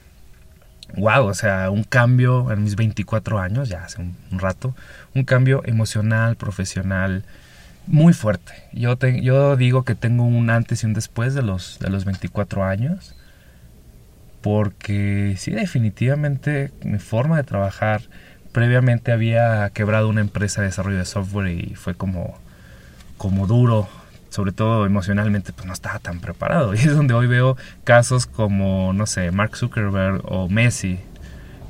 wow, 0.95 1.25
o 1.25 1.33
sea, 1.33 1.69
un 1.69 1.83
cambio 1.83 2.51
en 2.51 2.63
mis 2.63 2.75
24 2.75 3.39
años, 3.39 3.69
ya 3.69 3.83
hace 3.83 4.01
un, 4.01 4.15
rato, 4.31 4.75
un 5.15 5.23
cambio 5.23 5.61
emocional, 5.65 6.35
profesional, 6.35 7.23
muy 7.87 8.13
fuerte. 8.13 8.53
Yo, 8.73 8.97
yo 8.99 9.55
digo 9.55 9.83
que 9.83 9.95
tengo 9.95 10.23
un 10.23 10.49
antes 10.49 10.83
y 10.83 10.85
un 10.85 10.93
después 10.93 11.33
de 11.33 11.41
los, 11.41 11.79
de 11.79 11.89
los 11.89 12.05
24 12.05 12.63
años 12.63 13.15
porque 14.41 15.35
sí, 15.37 15.51
definitivamente 15.51 16.71
mi 16.83 16.99
forma 16.99 17.37
de 17.37 17.43
trabajar, 17.43 18.01
previamente 18.51 19.11
había 19.11 19.69
quebrado 19.73 20.07
una 20.09 20.21
empresa 20.21 20.61
de 20.61 20.67
desarrollo 20.67 20.97
de 20.97 21.05
software 21.05 21.51
y 21.51 21.75
fue 21.75 21.95
como, 21.95 22.37
como 23.17 23.47
duro, 23.47 23.89
sobre 24.29 24.51
todo 24.51 24.85
emocionalmente, 24.85 25.53
pues 25.53 25.67
no 25.67 25.73
estaba 25.73 25.99
tan 25.99 26.19
preparado. 26.19 26.73
Y 26.75 26.77
es 26.77 26.95
donde 26.95 27.13
hoy 27.13 27.27
veo 27.27 27.57
casos 27.83 28.25
como, 28.25 28.93
no 28.93 29.05
sé, 29.05 29.31
Mark 29.31 29.57
Zuckerberg 29.57 30.21
o 30.25 30.49
Messi, 30.49 30.99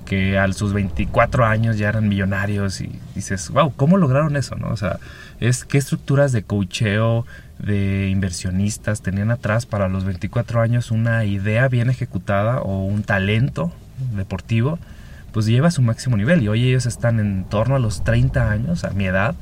que 0.06 0.40
a 0.40 0.52
sus 0.54 0.74
24 0.74 1.46
años 1.46 1.78
ya 1.78 1.90
eran 1.90 2.10
millonarios 2.10 2.82
y 2.82 3.00
dices, 3.16 3.50
wow, 3.52 3.72
¿cómo 3.76 3.98
lograron 3.98 4.36
eso? 4.36 4.56
¿no? 4.56 4.70
O 4.70 4.78
sea, 4.78 5.00
es 5.40 5.66
qué 5.66 5.78
estructuras 5.78 6.32
de 6.32 6.44
coacheo, 6.44 7.26
de 7.60 8.10
inversionistas 8.10 9.02
tenían 9.02 9.32
atrás 9.32 9.66
para 9.66 9.90
los 9.90 10.06
24 10.06 10.62
años 10.62 10.92
una 10.92 11.26
idea 11.26 11.68
bien 11.68 11.90
ejecutada 11.90 12.62
o 12.62 12.86
un 12.86 13.04
talento 13.04 13.72
deportivo, 14.16 14.80
pues 15.34 15.46
lleva 15.46 15.68
a 15.68 15.72
su 15.72 15.82
máximo 15.82 16.18
nivel. 16.18 16.42
Y 16.42 16.48
hoy 16.48 16.68
ellos 16.68 16.86
están 16.86 17.20
en 17.20 17.44
torno 17.44 17.76
a 17.76 17.80
los 17.80 18.04
30 18.04 18.50
años, 18.50 18.84
a 18.86 18.92
mi 18.92 19.06
edad. 19.06 19.36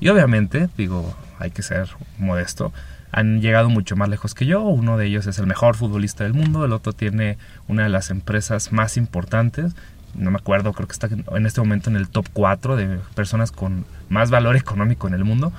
Y 0.00 0.08
obviamente, 0.08 0.68
digo, 0.76 1.14
hay 1.38 1.50
que 1.50 1.62
ser 1.62 1.88
modesto, 2.18 2.72
han 3.12 3.40
llegado 3.40 3.70
mucho 3.70 3.96
más 3.96 4.08
lejos 4.08 4.34
que 4.34 4.46
yo. 4.46 4.62
Uno 4.62 4.96
de 4.96 5.06
ellos 5.06 5.26
es 5.26 5.38
el 5.38 5.46
mejor 5.46 5.76
futbolista 5.76 6.24
del 6.24 6.34
mundo, 6.34 6.64
el 6.64 6.72
otro 6.72 6.92
tiene 6.92 7.38
una 7.68 7.84
de 7.84 7.88
las 7.88 8.10
empresas 8.10 8.72
más 8.72 8.96
importantes. 8.96 9.74
No 10.14 10.30
me 10.30 10.38
acuerdo, 10.38 10.72
creo 10.72 10.86
que 10.86 10.92
está 10.92 11.08
en 11.08 11.46
este 11.46 11.60
momento 11.60 11.90
en 11.90 11.96
el 11.96 12.08
top 12.08 12.26
4 12.32 12.76
de 12.76 12.98
personas 13.14 13.52
con 13.52 13.84
más 14.08 14.30
valor 14.30 14.56
económico 14.56 15.08
en 15.08 15.14
el 15.14 15.24
mundo. 15.24 15.52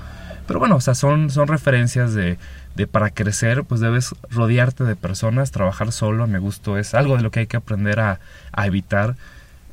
Pero 0.47 0.60
bueno, 0.60 0.78
o 0.78 0.82
sea, 0.82 0.95
son, 0.95 1.30
son 1.30 1.47
referencias 1.47 2.13
de, 2.13 2.38
de 2.75 2.88
para 2.88 3.10
crecer, 3.10 3.63
pues 3.65 3.82
debes 3.82 4.15
rodearte 4.30 4.84
de 4.84 4.95
personas, 4.95 5.51
trabajar 5.51 5.91
solo, 5.91 6.25
me 6.25 6.39
gustó, 6.39 6.78
es 6.78 6.93
algo 6.93 7.17
de 7.17 7.23
lo 7.23 7.32
que 7.32 7.41
hay 7.41 7.47
que 7.47 7.58
aprender 7.58 7.99
a, 7.99 8.19
a 8.54 8.67
evitar. 8.67 9.15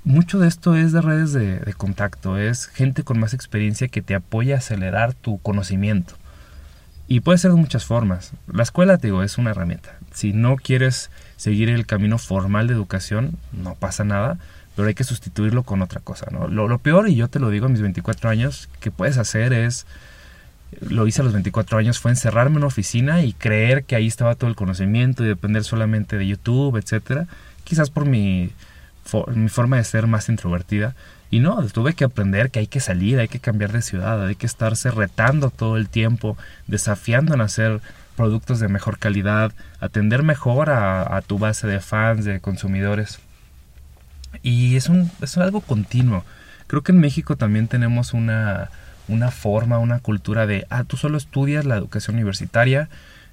Mucho 0.04 0.38
de 0.38 0.48
esto 0.48 0.76
es 0.76 0.92
de 0.92 1.00
redes 1.00 1.32
de, 1.32 1.74
contacto, 1.78 2.36
es 2.36 2.66
gente 2.66 3.04
con 3.04 3.18
más 3.18 3.32
experiencia 3.32 3.88
que 3.88 4.02
te 4.02 4.14
apoya 4.14 4.56
a 4.56 4.58
acelerar 4.58 5.14
tu 5.14 5.38
conocimiento. 5.38 6.14
Y 7.08 7.20
puede 7.20 7.38
ser 7.38 7.52
de 7.52 7.56
muchas 7.56 7.86
formas. 7.86 8.32
La 8.52 8.62
escuela, 8.62 8.98
te 8.98 9.06
digo, 9.06 9.22
es 9.22 9.38
una 9.38 9.50
herramienta. 9.52 9.96
Si 10.12 10.34
no 10.34 10.56
quieres 10.56 11.10
seguir 11.36 11.70
el 11.70 11.86
camino 11.86 12.18
formal 12.18 12.66
de 12.66 12.74
educación, 12.74 13.38
no 13.52 13.76
pasa 13.76 14.04
nada, 14.04 14.38
pero 14.76 14.88
hay 14.88 14.94
que 14.94 15.04
sustituirlo 15.04 15.62
con 15.62 15.80
otra 15.80 16.00
cosa. 16.00 16.26
¿no? 16.30 16.48
Lo, 16.48 16.68
lo 16.68 16.78
peor, 16.78 17.08
y 17.08 17.14
yo 17.14 17.28
te 17.28 17.38
lo 17.38 17.48
digo 17.48 17.66
a 17.66 17.70
mis 17.70 17.80
24 17.80 18.28
años, 18.28 18.68
que 18.80 18.90
puedes 18.90 19.16
hacer 19.16 19.54
es 19.54 19.86
lo 20.80 21.06
hice 21.06 21.22
a 21.22 21.24
los 21.24 21.32
24 21.32 21.78
años, 21.78 21.98
fue 21.98 22.10
encerrarme 22.10 22.52
en 22.52 22.58
una 22.58 22.66
oficina 22.66 23.22
y 23.22 23.32
creer 23.32 23.84
que 23.84 23.96
ahí 23.96 24.06
estaba 24.06 24.34
todo 24.34 24.50
el 24.50 24.56
conocimiento 24.56 25.24
y 25.24 25.28
depender 25.28 25.64
solamente 25.64 26.18
de 26.18 26.26
YouTube, 26.26 26.76
etcétera. 26.76 27.26
Quizás 27.64 27.90
por 27.90 28.06
mi, 28.06 28.50
mi 29.34 29.48
forma 29.48 29.76
de 29.76 29.84
ser 29.84 30.06
más 30.06 30.28
introvertida. 30.28 30.94
Y 31.30 31.40
no, 31.40 31.60
tuve 31.66 31.94
que 31.94 32.04
aprender 32.04 32.50
que 32.50 32.60
hay 32.60 32.66
que 32.66 32.80
salir, 32.80 33.18
hay 33.18 33.28
que 33.28 33.40
cambiar 33.40 33.72
de 33.72 33.82
ciudad, 33.82 34.24
hay 34.26 34.36
que 34.36 34.46
estarse 34.46 34.90
retando 34.90 35.50
todo 35.50 35.76
el 35.76 35.88
tiempo, 35.88 36.36
desafiando 36.66 37.34
en 37.34 37.40
hacer 37.40 37.80
productos 38.16 38.60
de 38.60 38.68
mejor 38.68 38.98
calidad, 38.98 39.52
atender 39.80 40.22
mejor 40.22 40.70
a, 40.70 41.16
a 41.16 41.22
tu 41.22 41.38
base 41.38 41.66
de 41.66 41.80
fans, 41.80 42.24
de 42.24 42.40
consumidores. 42.40 43.18
Y 44.42 44.76
es, 44.76 44.88
un, 44.88 45.10
es 45.20 45.36
algo 45.38 45.60
continuo. 45.60 46.24
Creo 46.66 46.82
que 46.82 46.92
en 46.92 47.00
México 47.00 47.36
también 47.36 47.68
tenemos 47.68 48.14
una, 48.14 48.70
una 49.08 49.30
forma, 49.30 49.78
una 49.78 50.00
cultura 50.00 50.46
de, 50.46 50.66
ah, 50.70 50.84
tú 50.84 50.96
solo 50.96 51.18
estudias 51.18 51.64
la 51.64 51.76
educación 51.76 52.16
universitaria 52.16 52.88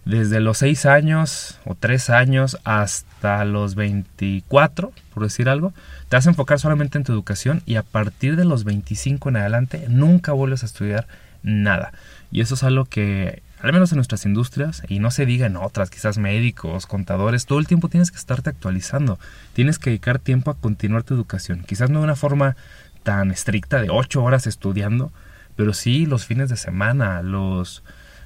desde 0.06 0.40
los 0.40 0.58
6 0.60 0.86
años 0.86 1.60
o 1.66 1.76
3 1.76 2.10
años 2.10 2.58
hasta 2.64 3.46
los 3.46 3.76
24, 3.76 4.92
por 5.14 5.24
decir 5.24 5.50
algo, 5.50 5.74
te 6.10 6.16
vas 6.16 6.26
a 6.28 6.32
enfocar 6.32 6.60
solamente 6.60 6.98
en 6.98 7.04
tu 7.04 7.12
educación 7.12 7.62
y 7.66 7.76
a 7.76 7.84
partir 7.84 8.36
de 8.36 8.46
los 8.46 8.64
25 8.64 9.30
en 9.30 9.38
adelante 9.38 9.86
nunca 9.90 10.32
vuelves 10.32 10.64
a 10.64 10.66
estudiar 10.66 11.08
nada. 11.44 11.94
Y 12.32 12.42
eso 12.42 12.56
es 12.56 12.64
algo 12.64 12.86
que, 12.86 13.44
al 13.60 13.74
menos 13.74 13.92
en 13.92 13.98
nuestras 13.98 14.26
industrias, 14.26 14.84
y 14.88 15.00
no 15.00 15.12
se 15.12 15.26
diga 15.26 15.46
en 15.46 15.58
otras, 15.58 15.90
quizás 15.90 16.18
médicos, 16.18 16.88
contadores, 16.88 17.46
todo 17.46 17.60
el 17.60 17.68
tiempo 17.68 17.90
tienes 17.90 18.10
que 18.10 18.18
estarte 18.18 18.50
actualizando, 18.50 19.20
tienes 19.54 19.80
que 19.80 19.92
dedicar 19.92 20.20
tiempo 20.20 20.50
a 20.50 20.56
continuar 20.56 21.04
tu 21.04 21.14
educación, 21.14 21.64
quizás 21.68 21.90
no 21.90 22.00
de 22.00 22.06
una 22.06 22.16
forma 22.16 22.56
tan 23.04 23.32
estricta 23.32 23.82
de 23.82 23.90
8 23.90 24.24
horas 24.24 24.48
estudiando, 24.48 25.12
pero 25.56 25.74
sí 25.74 26.06
los 26.06 26.26
fines 26.26 26.50
de 26.50 26.58
semana, 26.58 27.22
los 27.22 27.84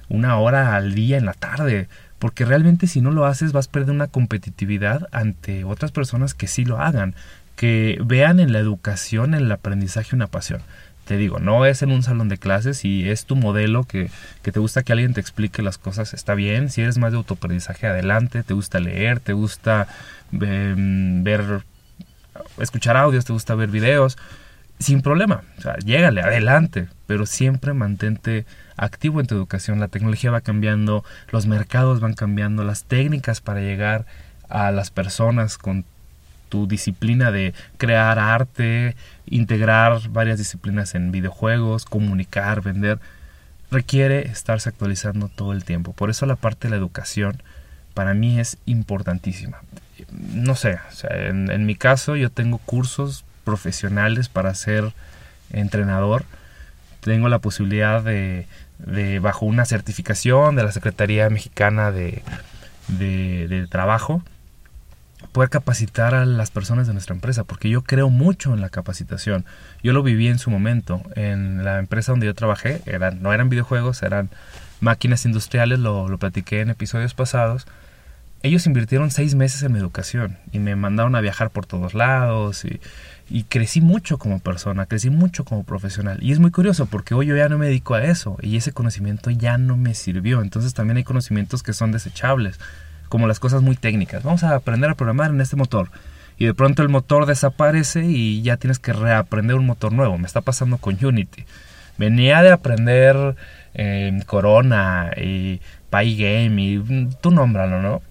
una 0.08 0.38
hora 0.38 0.76
al 0.76 0.94
día 0.94 1.18
en 1.18 1.26
la 1.26 1.34
tarde, 1.34 1.88
porque 2.18 2.44
realmente 2.44 2.86
si 2.86 3.00
no 3.00 3.10
lo 3.10 3.26
haces 3.26 3.52
vas 3.52 3.68
a 3.68 3.72
perder 3.72 3.94
una 3.94 4.06
competitividad 4.06 5.08
ante 5.12 5.64
otras 5.64 5.92
personas 5.92 6.34
que 6.34 6.46
sí 6.46 6.64
lo 6.64 6.80
hagan, 6.80 7.14
que 7.56 7.98
vean 8.04 8.40
en 8.40 8.52
la 8.52 8.58
educación, 8.58 9.34
en 9.34 9.44
el 9.44 9.52
aprendizaje 9.52 10.14
una 10.14 10.26
pasión. 10.26 10.60
Te 11.06 11.16
digo, 11.16 11.38
no 11.38 11.64
es 11.66 11.82
en 11.82 11.92
un 11.92 12.02
salón 12.02 12.28
de 12.28 12.36
clases 12.36 12.84
y 12.84 13.08
es 13.08 13.26
tu 13.26 13.36
modelo 13.36 13.84
que, 13.84 14.10
que 14.42 14.50
te 14.50 14.58
gusta 14.58 14.82
que 14.82 14.92
alguien 14.92 15.14
te 15.14 15.20
explique 15.20 15.62
las 15.62 15.78
cosas, 15.78 16.14
está 16.14 16.34
bien. 16.34 16.68
Si 16.68 16.80
eres 16.80 16.98
más 16.98 17.12
de 17.12 17.18
autoaprendizaje, 17.18 17.86
adelante. 17.86 18.42
Te 18.42 18.54
gusta 18.54 18.80
leer, 18.80 19.20
te 19.20 19.32
gusta 19.32 19.86
em, 20.32 21.22
ver, 21.22 21.62
escuchar 22.58 22.96
audios, 22.96 23.24
te 23.24 23.32
gusta 23.32 23.54
ver 23.54 23.68
videos 23.68 24.18
sin 24.78 25.02
problema. 25.02 25.42
O 25.58 25.62
sea, 25.62 25.76
llégale, 25.78 26.22
adelante, 26.22 26.88
pero 27.06 27.26
siempre 27.26 27.72
mantente 27.72 28.44
activo 28.76 29.20
en 29.20 29.26
tu 29.26 29.34
educación. 29.34 29.80
La 29.80 29.88
tecnología 29.88 30.30
va 30.30 30.40
cambiando, 30.40 31.04
los 31.30 31.46
mercados 31.46 32.00
van 32.00 32.14
cambiando, 32.14 32.64
las 32.64 32.84
técnicas 32.84 33.40
para 33.40 33.60
llegar 33.60 34.06
a 34.48 34.70
las 34.70 34.90
personas 34.90 35.58
con 35.58 35.84
tu 36.48 36.66
disciplina 36.68 37.32
de 37.32 37.54
crear 37.76 38.18
arte, 38.18 38.94
integrar 39.26 40.08
varias 40.10 40.38
disciplinas 40.38 40.94
en 40.94 41.10
videojuegos, 41.10 41.84
comunicar, 41.84 42.62
vender, 42.62 43.00
requiere 43.70 44.28
estarse 44.28 44.68
actualizando 44.68 45.28
todo 45.28 45.52
el 45.52 45.64
tiempo. 45.64 45.92
Por 45.92 46.10
eso 46.10 46.26
la 46.26 46.36
parte 46.36 46.68
de 46.68 46.70
la 46.70 46.76
educación 46.76 47.42
para 47.94 48.14
mí 48.14 48.38
es 48.38 48.58
importantísima. 48.66 49.58
No 50.34 50.54
sé, 50.54 50.78
en, 51.10 51.50
en 51.50 51.66
mi 51.66 51.74
caso 51.74 52.14
yo 52.14 52.30
tengo 52.30 52.58
cursos 52.58 53.24
profesionales 53.46 54.28
para 54.28 54.52
ser 54.54 54.92
entrenador. 55.50 56.24
Tengo 57.00 57.28
la 57.28 57.38
posibilidad 57.38 58.02
de, 58.02 58.46
bajo 59.22 59.46
una 59.46 59.64
certificación 59.64 60.56
de 60.56 60.64
la 60.64 60.72
Secretaría 60.72 61.30
Mexicana 61.30 61.92
de, 61.92 62.22
Trabajo, 63.70 64.22
poder 65.32 65.48
capacitar 65.48 66.14
a 66.14 66.26
las 66.26 66.50
personas 66.50 66.88
de 66.88 66.92
nuestra 66.92 67.14
empresa, 67.14 67.44
porque 67.44 67.70
yo 67.70 67.82
creo 67.82 68.10
mucho 68.10 68.52
en 68.52 68.60
la 68.60 68.68
capacitación. 68.68 69.44
Yo 69.82 69.92
lo 69.92 70.02
viví 70.02 70.26
en 70.26 70.38
su 70.38 70.50
momento. 70.50 71.00
En 71.14 71.64
la 71.64 71.78
empresa 71.78 72.12
donde 72.12 72.26
yo 72.26 72.34
trabajé, 72.34 72.82
eran, 72.86 73.22
no 73.22 73.32
eran 73.32 73.48
videojuegos, 73.48 74.02
eran 74.02 74.28
máquinas 74.80 75.24
industriales, 75.24 75.78
lo, 75.78 76.08
lo 76.08 76.18
platiqué 76.18 76.60
en 76.60 76.70
episodios 76.70 77.14
pasados, 77.14 77.66
ellos 78.46 78.66
invirtieron 78.66 79.10
seis 79.10 79.34
meses 79.34 79.62
en 79.62 79.72
mi 79.72 79.78
educación 79.78 80.38
y 80.52 80.58
me 80.58 80.76
mandaron 80.76 81.14
a 81.14 81.20
viajar 81.20 81.50
por 81.50 81.66
todos 81.66 81.94
lados 81.94 82.64
y, 82.64 82.80
crecí 83.48 83.80
mucho 83.80 84.18
como 84.18 84.38
persona, 84.38 84.86
crecí 84.86 85.10
mucho 85.10 85.44
como 85.44 85.64
profesional. 85.64 86.18
Y 86.22 86.32
es 86.32 86.38
muy 86.38 86.50
curioso 86.50 86.86
porque 86.86 87.14
hoy 87.14 87.26
yo 87.26 87.36
ya 87.36 87.48
no 87.48 87.58
me 87.58 87.66
dedico 87.66 87.94
a 87.94 88.04
eso 88.04 88.36
y 88.40 88.56
ese 88.56 88.72
conocimiento 88.72 89.30
ya 89.30 89.58
no 89.58 89.76
me 89.76 89.94
sirvió. 89.94 90.42
Entonces 90.42 90.74
también 90.74 90.96
hay 90.96 91.04
conocimientos 91.04 91.62
que 91.62 91.72
son 91.72 91.90
desechables, 91.90 92.60
como 93.08 93.26
las 93.26 93.40
cosas 93.40 93.62
muy 93.62 93.76
técnicas. 93.76 94.22
Vamos 94.22 94.44
a 94.44 94.54
aprender 94.54 94.90
a 94.90 94.94
programar 94.94 95.30
en 95.30 95.40
este 95.40 95.56
motor. 95.56 95.90
Y 96.38 96.44
de 96.44 96.54
pronto 96.54 96.82
el 96.82 96.88
motor 96.88 97.26
desaparece 97.26 98.04
y 98.04 98.42
ya 98.42 98.58
tienes 98.58 98.78
que 98.78 98.92
reaprender 98.92 99.56
un 99.56 99.66
motor 99.66 99.92
nuevo. 99.92 100.18
Me 100.18 100.26
está 100.26 100.40
pasando 100.40 100.78
con 100.78 101.02
Unity. 101.04 101.44
Venía 101.98 102.42
de 102.42 102.52
aprender 102.52 103.36
eh, 103.74 104.22
Corona 104.26 105.10
y 105.16 105.60
Pygame 105.90 106.62
y 106.62 107.08
tú 107.20 107.30
nómbralo, 107.30 107.80
¿no? 107.80 108.02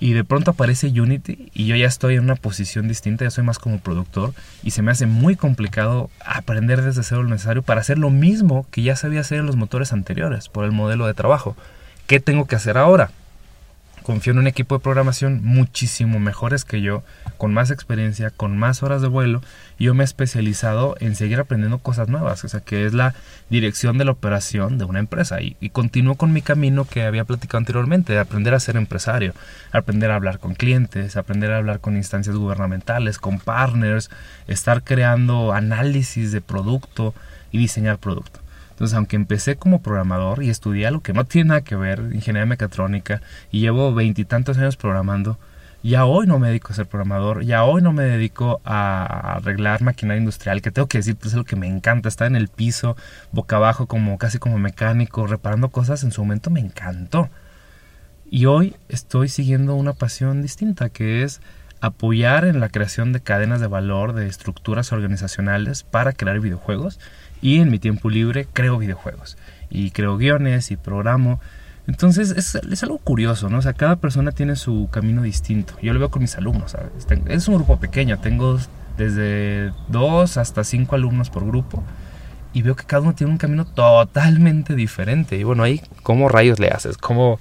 Y 0.00 0.12
de 0.12 0.24
pronto 0.24 0.52
aparece 0.52 0.88
Unity 0.88 1.50
y 1.54 1.66
yo 1.66 1.76
ya 1.76 1.86
estoy 1.86 2.14
en 2.14 2.24
una 2.24 2.36
posición 2.36 2.88
distinta, 2.88 3.24
ya 3.24 3.30
soy 3.30 3.44
más 3.44 3.58
como 3.58 3.78
productor 3.78 4.32
y 4.62 4.70
se 4.70 4.82
me 4.82 4.90
hace 4.90 5.06
muy 5.06 5.36
complicado 5.36 6.10
aprender 6.24 6.82
desde 6.82 7.02
cero 7.02 7.22
lo 7.22 7.30
necesario 7.30 7.62
para 7.62 7.80
hacer 7.80 7.98
lo 7.98 8.10
mismo 8.10 8.66
que 8.70 8.82
ya 8.82 8.96
sabía 8.96 9.20
hacer 9.20 9.38
en 9.38 9.46
los 9.46 9.56
motores 9.56 9.92
anteriores 9.92 10.48
por 10.48 10.64
el 10.64 10.72
modelo 10.72 11.06
de 11.06 11.14
trabajo. 11.14 11.56
¿Qué 12.06 12.20
tengo 12.20 12.46
que 12.46 12.56
hacer 12.56 12.78
ahora? 12.78 13.10
Confío 14.08 14.32
en 14.32 14.38
un 14.38 14.46
equipo 14.46 14.74
de 14.74 14.82
programación 14.82 15.44
muchísimo 15.44 16.18
mejores 16.18 16.64
que 16.64 16.80
yo, 16.80 17.02
con 17.36 17.52
más 17.52 17.70
experiencia, 17.70 18.30
con 18.30 18.56
más 18.56 18.82
horas 18.82 19.02
de 19.02 19.08
vuelo, 19.08 19.42
y 19.78 19.84
yo 19.84 19.92
me 19.92 20.02
he 20.02 20.06
especializado 20.06 20.96
en 21.00 21.14
seguir 21.14 21.38
aprendiendo 21.38 21.76
cosas 21.80 22.08
nuevas, 22.08 22.42
o 22.42 22.48
sea, 22.48 22.60
que 22.60 22.86
es 22.86 22.94
la 22.94 23.14
dirección 23.50 23.98
de 23.98 24.06
la 24.06 24.12
operación 24.12 24.78
de 24.78 24.86
una 24.86 24.98
empresa. 24.98 25.42
Y, 25.42 25.58
y 25.60 25.68
continúo 25.68 26.14
con 26.14 26.32
mi 26.32 26.40
camino 26.40 26.86
que 26.86 27.02
había 27.02 27.26
platicado 27.26 27.58
anteriormente, 27.58 28.14
de 28.14 28.18
aprender 28.18 28.54
a 28.54 28.60
ser 28.60 28.78
empresario, 28.78 29.34
aprender 29.72 30.10
a 30.10 30.14
hablar 30.14 30.38
con 30.38 30.54
clientes, 30.54 31.18
aprender 31.18 31.52
a 31.52 31.58
hablar 31.58 31.80
con 31.80 31.94
instancias 31.94 32.34
gubernamentales, 32.34 33.18
con 33.18 33.38
partners, 33.38 34.08
estar 34.46 34.84
creando 34.84 35.52
análisis 35.52 36.32
de 36.32 36.40
producto 36.40 37.12
y 37.52 37.58
diseñar 37.58 37.98
producto. 37.98 38.40
Entonces, 38.78 38.96
aunque 38.96 39.16
empecé 39.16 39.56
como 39.56 39.82
programador 39.82 40.40
y 40.44 40.50
estudié 40.50 40.86
algo 40.86 41.02
que 41.02 41.12
no 41.12 41.24
tiene 41.24 41.48
nada 41.48 41.62
que 41.62 41.74
ver, 41.74 41.98
ingeniería 42.12 42.46
mecatrónica, 42.46 43.20
y 43.50 43.58
llevo 43.58 43.92
veintitantos 43.92 44.56
años 44.56 44.76
programando, 44.76 45.36
ya 45.82 46.04
hoy 46.04 46.28
no 46.28 46.38
me 46.38 46.46
dedico 46.46 46.72
a 46.72 46.76
ser 46.76 46.86
programador, 46.86 47.42
ya 47.42 47.64
hoy 47.64 47.82
no 47.82 47.92
me 47.92 48.04
dedico 48.04 48.60
a 48.64 49.32
arreglar 49.34 49.82
maquinaria 49.82 50.20
industrial, 50.20 50.62
que 50.62 50.70
tengo 50.70 50.86
que 50.86 50.98
decir, 50.98 51.16
pues 51.16 51.32
es 51.32 51.34
lo 51.34 51.44
que 51.44 51.56
me 51.56 51.66
encanta, 51.66 52.08
estar 52.08 52.28
en 52.28 52.36
el 52.36 52.46
piso, 52.46 52.96
boca 53.32 53.56
abajo, 53.56 53.88
como 53.88 54.16
casi 54.16 54.38
como 54.38 54.58
mecánico, 54.58 55.26
reparando 55.26 55.70
cosas, 55.70 56.04
en 56.04 56.12
su 56.12 56.22
momento 56.22 56.48
me 56.50 56.60
encantó. 56.60 57.30
Y 58.30 58.46
hoy 58.46 58.76
estoy 58.88 59.28
siguiendo 59.28 59.74
una 59.74 59.92
pasión 59.92 60.40
distinta, 60.40 60.88
que 60.88 61.24
es 61.24 61.40
apoyar 61.80 62.44
en 62.44 62.60
la 62.60 62.68
creación 62.68 63.12
de 63.12 63.20
cadenas 63.20 63.60
de 63.60 63.66
valor, 63.66 64.12
de 64.12 64.28
estructuras 64.28 64.92
organizacionales 64.92 65.82
para 65.82 66.12
crear 66.12 66.38
videojuegos 66.38 67.00
y 67.40 67.60
en 67.60 67.70
mi 67.70 67.78
tiempo 67.78 68.10
libre 68.10 68.46
creo 68.52 68.78
videojuegos 68.78 69.36
y 69.70 69.90
creo 69.90 70.16
guiones 70.16 70.70
y 70.70 70.76
programo. 70.76 71.40
Entonces 71.86 72.30
es, 72.30 72.82
algo 72.82 72.98
curioso, 72.98 73.48
¿no? 73.48 73.58
O 73.58 73.62
sea, 73.62 73.72
cada 73.72 73.96
persona 73.96 74.32
tiene 74.32 74.56
su 74.56 74.88
camino 74.90 75.22
distinto. 75.22 75.74
Yo 75.80 75.92
lo 75.92 75.98
veo 75.98 76.10
con 76.10 76.22
mis 76.22 76.36
alumnos, 76.36 76.72
¿sabes? 76.72 76.90
Es 77.28 77.48
un 77.48 77.54
grupo 77.54 77.78
pequeño, 77.78 78.18
tengo 78.18 78.58
desde 78.96 79.72
dos 79.88 80.36
hasta 80.36 80.64
cinco 80.64 80.96
alumnos 80.96 81.30
por 81.30 81.46
grupo 81.46 81.82
y 82.52 82.62
veo 82.62 82.76
que 82.76 82.84
cada 82.84 83.02
uno 83.02 83.14
tiene 83.14 83.32
un 83.32 83.38
camino 83.38 83.64
totalmente 83.64 84.74
diferente. 84.74 85.36
Y 85.36 85.44
bueno, 85.44 85.62
ahí, 85.62 85.80
¿cómo 86.02 86.28
rayos 86.28 86.58
le 86.58 86.68
haces? 86.68 86.98
¿Cómo, 86.98 87.38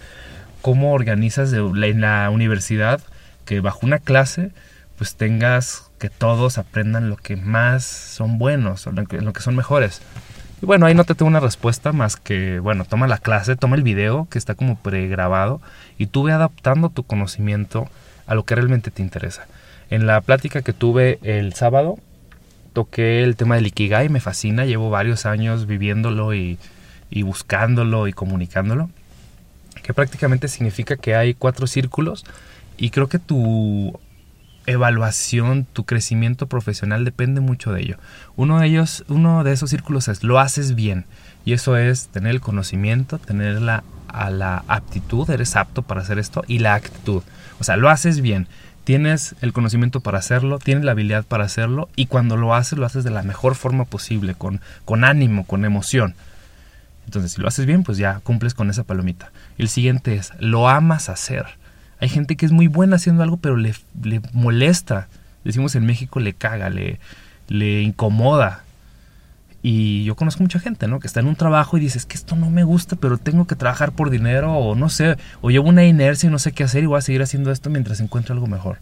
cómo 0.62 0.94
organizas 0.94 1.52
en 1.54 2.02
la 2.02 2.30
universidad 2.30 3.02
que 3.46 3.60
bajo 3.60 3.80
una 3.86 4.00
clase 4.00 4.52
pues 4.98 5.16
tengas 5.16 5.87
que 5.98 6.10
todos 6.10 6.58
aprendan 6.58 7.10
lo 7.10 7.18
que 7.18 7.36
más 7.36 7.84
son 7.84 8.38
buenos, 8.38 8.88
o 8.88 8.92
lo 8.92 9.06
que, 9.06 9.42
son 9.42 9.56
mejores. 9.56 10.02
Y 10.62 10.66
bueno, 10.66 10.86
ahí 10.86 10.96
no 10.96 11.04
te 11.04 11.16
tengo 11.16 11.30
una 11.30 11.40
respuesta 11.40 11.92
más 11.92 12.16
que, 12.16 12.60
bueno, 12.60 12.86
toma 12.86 13.08
la 13.08 13.18
clase, 13.18 13.56
toma 13.56 13.76
el 13.76 13.84
video 13.84 14.28
que 14.30 14.38
está 14.38 14.56
como 14.56 14.78
pregrabado 14.78 15.62
y 15.98 16.08
tú 16.08 16.24
ve 16.24 16.32
adaptando 16.32 16.90
tu 16.90 17.04
conocimiento 17.04 17.88
a 18.26 18.36
lo 18.36 18.44
que 18.44 18.56
realmente 18.56 18.92
te 18.92 19.02
interesa. 19.02 19.48
En 19.90 20.06
la 20.06 20.20
plática 20.22 20.62
que 20.62 20.74
tuve 20.74 21.20
el 21.22 21.54
sábado, 21.54 21.98
toqué 22.74 23.24
el 23.24 23.36
tema 23.36 23.56
del 23.56 23.68
Ikigai, 23.68 24.10
me 24.10 24.20
fascina, 24.20 24.66
llevo 24.66 24.90
varios 24.90 25.26
años 25.26 25.68
viviéndolo 25.68 26.34
y, 26.34 26.58
y 27.10 27.22
buscándolo 27.24 28.08
y 28.08 28.14
comunicándolo, 28.14 28.90
que 29.84 29.94
prácticamente 29.94 30.48
significa 30.48 30.98
que 30.98 31.16
hay 31.16 31.34
cuatro 31.34 31.68
círculos 31.68 32.26
y 32.78 32.90
creo 32.90 33.08
que 33.08 33.20
tu 33.20 34.00
evaluación, 34.68 35.66
tu 35.74 35.86
crecimiento 35.86 36.46
profesional 36.48 37.04
depende 37.04 37.42
mucho 37.42 37.74
de 37.74 37.82
ello. 37.82 37.98
Uno 38.36 38.60
de 38.60 38.68
ellos, 38.68 39.04
uno 39.08 39.44
de 39.44 39.54
esos 39.54 39.72
círculos 39.72 40.08
es 40.08 40.24
lo 40.24 40.40
haces 40.40 40.76
bien 40.76 41.06
y 41.46 41.54
eso 41.54 41.78
es 41.78 42.10
tener 42.10 42.32
el 42.32 42.42
conocimiento, 42.42 43.18
tener 43.18 43.62
la, 43.62 43.84
aptitud, 44.68 45.30
eres 45.30 45.56
apto 45.56 45.82
para 45.82 46.02
hacer 46.02 46.20
esto 46.20 46.44
y 46.48 46.60
la 46.60 46.76
actitud. 46.76 47.24
O 47.60 47.64
sea, 47.64 47.78
lo 47.78 47.90
haces 47.90 48.22
bien, 48.22 48.48
tienes 48.84 49.36
el 49.42 49.54
conocimiento 49.54 50.02
para 50.02 50.20
hacerlo, 50.20 50.60
tienes 50.60 50.84
la 50.84 50.92
habilidad 50.92 51.26
para 51.26 51.46
hacerlo 51.46 51.90
y 51.96 52.06
cuando 52.06 52.38
lo 52.38 52.54
haces 52.54 52.78
lo 52.78 52.86
haces 52.86 53.04
de 53.04 53.12
la 53.12 53.24
mejor 53.24 53.56
forma 53.56 53.86
posible, 53.86 54.36
con 54.36 55.04
ánimo, 55.04 55.46
con 55.46 55.66
emoción. 55.66 56.14
Entonces, 57.08 57.32
si 57.32 57.42
lo 57.42 57.48
haces 57.48 57.66
bien, 57.66 57.84
pues 57.84 57.98
ya 57.98 58.20
cumples 58.20 58.54
con 58.54 58.70
esa 58.70 58.84
palomita. 58.84 59.32
El 59.58 59.70
siguiente 59.70 60.16
es, 60.16 60.34
lo 60.40 60.68
amas 60.68 61.08
hacer. 61.08 61.46
Hay 62.00 62.10
gente 62.10 62.36
que 62.36 62.46
es 62.46 62.52
muy 62.52 62.68
buena 62.68 62.98
haciendo 62.98 63.24
algo, 63.24 63.38
pero 63.38 63.58
le, 63.58 63.74
le 64.04 64.22
molesta. 64.34 65.08
Decimos 65.44 65.76
en 65.76 65.86
México, 65.86 66.20
le 66.20 66.34
caga, 66.34 66.70
le, 66.70 67.00
le 67.48 67.82
incomoda. 67.82 68.64
Y 69.64 70.04
yo 70.04 70.16
conozco 70.16 70.44
mucha 70.44 70.60
gente, 70.60 70.88
¿no? 70.88 71.00
Que 71.00 71.08
está 71.08 71.20
en 71.20 71.28
un 71.28 71.36
trabajo 71.36 71.78
y 71.78 71.82
dices 71.82 72.06
que 72.06 72.16
esto 72.16 72.36
no 72.36 72.50
me 72.50 72.64
gusta, 72.64 72.96
pero 72.96 73.18
tengo 73.18 73.48
que 73.48 73.56
trabajar 73.56 73.92
por 73.92 74.10
dinero, 74.10 74.54
o 74.54 74.76
no 74.76 74.90
sé, 74.90 75.18
o 75.42 75.50
llevo 75.50 75.68
una 75.68 75.84
inercia 75.84 76.28
y 76.28 76.32
no 76.32 76.40
sé 76.40 76.52
qué 76.52 76.64
hacer 76.64 76.84
y 76.84 76.86
voy 76.86 77.00
a 77.00 77.02
seguir 77.02 77.22
haciendo 77.22 77.52
esto 77.52 77.70
mientras 77.70 78.00
encuentro 78.00 78.34
algo 78.34 78.48
mejor. 78.48 78.78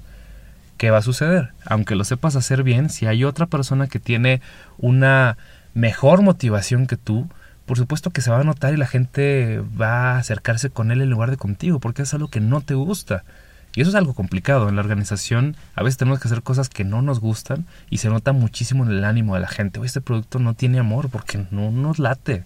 ¿Qué 0.78 0.92
va 0.92 0.98
a 0.98 1.02
suceder? 1.02 1.54
Aunque 1.66 1.96
lo 1.96 2.04
sepas 2.04 2.36
hacer 2.36 2.64
bien, 2.64 2.90
si 2.90 3.06
hay 3.06 3.24
otra 3.24 3.46
persona 3.46 3.88
que 3.88 4.00
tiene 4.00 4.42
una 4.78 5.38
mejor 5.74 6.22
motivación 6.22 6.86
que 6.86 6.98
tú, 6.98 7.30
por 7.66 7.78
supuesto 7.78 8.12
que 8.12 8.22
se 8.22 8.32
va 8.32 8.40
a 8.40 8.44
notar 8.44 8.74
y 8.74 8.78
la 8.78 8.88
gente 8.88 9.62
va 9.80 10.14
a 10.14 10.18
acercarse 10.20 10.70
con 10.70 10.92
él 10.92 11.02
en 11.02 11.10
lugar 11.10 11.32
de 11.32 11.38
contigo, 11.38 11.80
porque 11.80 12.04
es 12.04 12.14
algo 12.14 12.28
que 12.28 12.40
no 12.40 12.62
te 12.62 12.76
gusta. 12.76 13.24
Y 13.76 13.82
eso 13.82 13.90
es 13.90 13.96
algo 13.96 14.14
complicado. 14.14 14.70
En 14.70 14.76
la 14.76 14.82
organización 14.82 15.58
a 15.76 15.84
veces 15.84 15.98
tenemos 15.98 16.20
que 16.20 16.28
hacer 16.28 16.44
cosas 16.44 16.70
que 16.70 16.86
no 16.86 17.02
nos 17.02 17.20
gustan 17.20 17.66
y 17.90 17.98
se 17.98 18.10
nota 18.10 18.32
muchísimo 18.32 18.86
en 18.86 18.92
el 18.92 19.04
ánimo 19.04 19.36
de 19.36 19.42
la 19.42 19.48
gente. 19.48 19.82
este 19.84 20.02
producto 20.02 20.40
no 20.40 20.54
tiene 20.54 20.80
amor 20.80 21.10
porque 21.10 21.46
no 21.52 21.72
nos 21.72 22.00
late. 22.00 22.46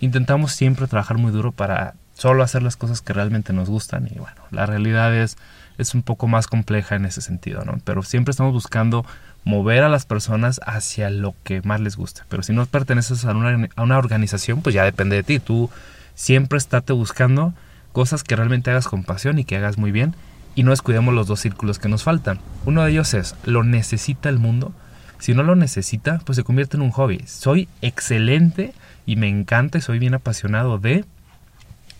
Intentamos 0.00 0.52
siempre 0.52 0.86
trabajar 0.86 1.18
muy 1.18 1.32
duro 1.32 1.52
para 1.52 1.94
solo 2.14 2.42
hacer 2.42 2.62
las 2.62 2.76
cosas 2.76 3.00
que 3.00 3.12
realmente 3.12 3.52
nos 3.52 3.68
gustan 3.68 4.08
y 4.14 4.18
bueno, 4.18 4.40
la 4.50 4.66
realidad 4.66 5.14
es, 5.14 5.36
es 5.78 5.94
un 5.94 6.02
poco 6.02 6.26
más 6.26 6.46
compleja 6.46 6.96
en 6.96 7.04
ese 7.04 7.20
sentido, 7.20 7.64
¿no? 7.64 7.78
Pero 7.84 8.02
siempre 8.02 8.30
estamos 8.30 8.52
buscando 8.52 9.04
mover 9.44 9.84
a 9.84 9.88
las 9.88 10.06
personas 10.06 10.60
hacia 10.66 11.10
lo 11.10 11.34
que 11.44 11.62
más 11.62 11.80
les 11.80 11.96
gusta. 11.96 12.24
Pero 12.28 12.42
si 12.42 12.52
no 12.52 12.66
perteneces 12.66 13.24
a 13.24 13.32
una, 13.32 13.68
a 13.76 13.82
una 13.82 13.98
organización, 13.98 14.62
pues 14.62 14.74
ya 14.74 14.84
depende 14.84 15.16
de 15.16 15.22
ti. 15.22 15.38
Tú 15.38 15.70
siempre 16.14 16.58
estate 16.58 16.92
buscando 16.92 17.54
cosas 17.92 18.24
que 18.24 18.36
realmente 18.36 18.70
hagas 18.70 18.88
con 18.88 19.04
pasión 19.04 19.38
y 19.38 19.44
que 19.44 19.56
hagas 19.56 19.78
muy 19.78 19.92
bien 19.92 20.14
y 20.56 20.64
no 20.64 20.70
descuidemos 20.70 21.14
los 21.14 21.28
dos 21.28 21.40
círculos 21.40 21.78
que 21.78 21.88
nos 21.88 22.02
faltan. 22.02 22.40
Uno 22.64 22.82
de 22.82 22.90
ellos 22.90 23.14
es, 23.14 23.36
¿lo 23.44 23.62
necesita 23.62 24.28
el 24.28 24.38
mundo? 24.38 24.72
Si 25.18 25.34
no 25.34 25.42
lo 25.42 25.54
necesita, 25.54 26.18
pues 26.24 26.36
se 26.36 26.44
convierte 26.44 26.76
en 26.76 26.82
un 26.82 26.90
hobby. 26.90 27.22
Soy 27.26 27.68
excelente 27.82 28.72
y 29.04 29.16
me 29.16 29.28
encanta 29.28 29.78
y 29.78 29.82
soy 29.82 29.98
bien 29.98 30.14
apasionado 30.14 30.78
de, 30.78 31.04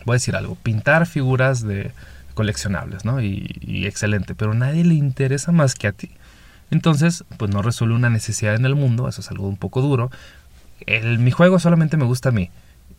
voy 0.05 0.15
a 0.15 0.17
decir 0.17 0.37
algo, 0.37 0.57
pintar 0.57 1.07
figuras 1.07 1.63
de 1.63 1.93
coleccionables, 2.37 3.05
¿no? 3.05 3.21
Y, 3.21 3.87
excelente, 3.87 4.37
pero 4.37 4.53
a 4.53 4.55
nadie 4.55 4.85
le 4.85 4.95
interesa 4.95 5.51
más 5.51 5.75
que 5.75 5.89
a 5.89 5.93
ti. 5.93 6.11
Entonces, 6.71 7.25
pues 7.39 7.51
no 7.51 7.63
resuelve 7.63 7.95
una 7.95 8.11
necesidad 8.11 8.55
en 8.55 8.67
el 8.67 8.77
mundo, 8.77 9.09
eso 9.09 9.23
es 9.23 9.31
algo 9.31 9.49
un 9.49 9.57
poco 9.57 9.81
duro. 9.81 10.11
El, 10.87 11.19
mi 11.19 11.31
juego 11.31 11.59
solamente 11.59 11.97
me 11.97 12.05
gusta 12.05 12.29
a 12.29 12.33
mí 12.33 12.51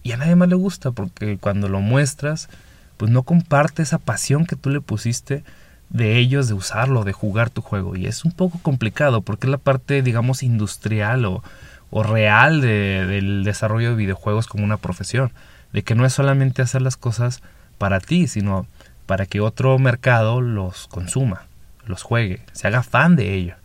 y 0.04 0.12
a 0.12 0.18
nadie 0.18 0.36
más 0.36 0.50
le 0.50 0.56
gusta 0.56 0.92
porque 0.92 1.38
cuando 1.38 1.70
lo 1.70 1.80
muestras, 1.80 2.50
pues 2.98 3.12
no 3.12 3.24
comparte 3.24 3.84
esa 3.84 4.00
pasión 4.00 4.48
que 4.48 4.56
tú 4.56 4.72
le 4.72 4.82
pusiste 4.82 5.44
de 5.90 6.18
ellos, 6.18 6.48
de 6.48 6.56
usarlo, 6.56 7.04
de 7.04 7.14
jugar 7.14 7.52
tu 7.52 7.62
juego. 7.62 7.96
Y 7.96 8.08
es 8.08 8.26
un 8.26 8.32
poco 8.32 8.60
complicado 8.62 9.22
porque 9.22 9.46
es 9.46 9.52
la 9.52 9.60
parte, 9.60 10.02
digamos, 10.02 10.42
industrial 10.42 11.26
o, 11.26 11.44
o 11.92 12.04
real 12.04 12.62
de, 12.62 13.06
del 13.06 13.44
desarrollo 13.44 13.92
de 13.92 13.96
videojuegos 13.96 14.48
como 14.48 14.64
una 14.64 14.78
profesión. 14.78 15.32
De 15.74 15.84
que 15.84 15.94
no 15.94 16.06
es 16.06 16.14
solamente 16.14 16.64
hacer 16.64 16.82
las 16.82 16.98
cosas 16.98 17.42
para 17.78 18.00
ti, 18.00 18.28
sino 18.28 18.66
para 19.08 19.26
que 19.26 19.42
otro 19.42 19.80
mercado 19.80 20.42
los 20.42 20.88
consuma 20.88 21.48
los 21.88 22.04
juegue, 22.04 22.42
se 22.52 22.68
haga 22.68 22.84
fan 22.84 23.16
de 23.16 23.34
ello. 23.34 23.56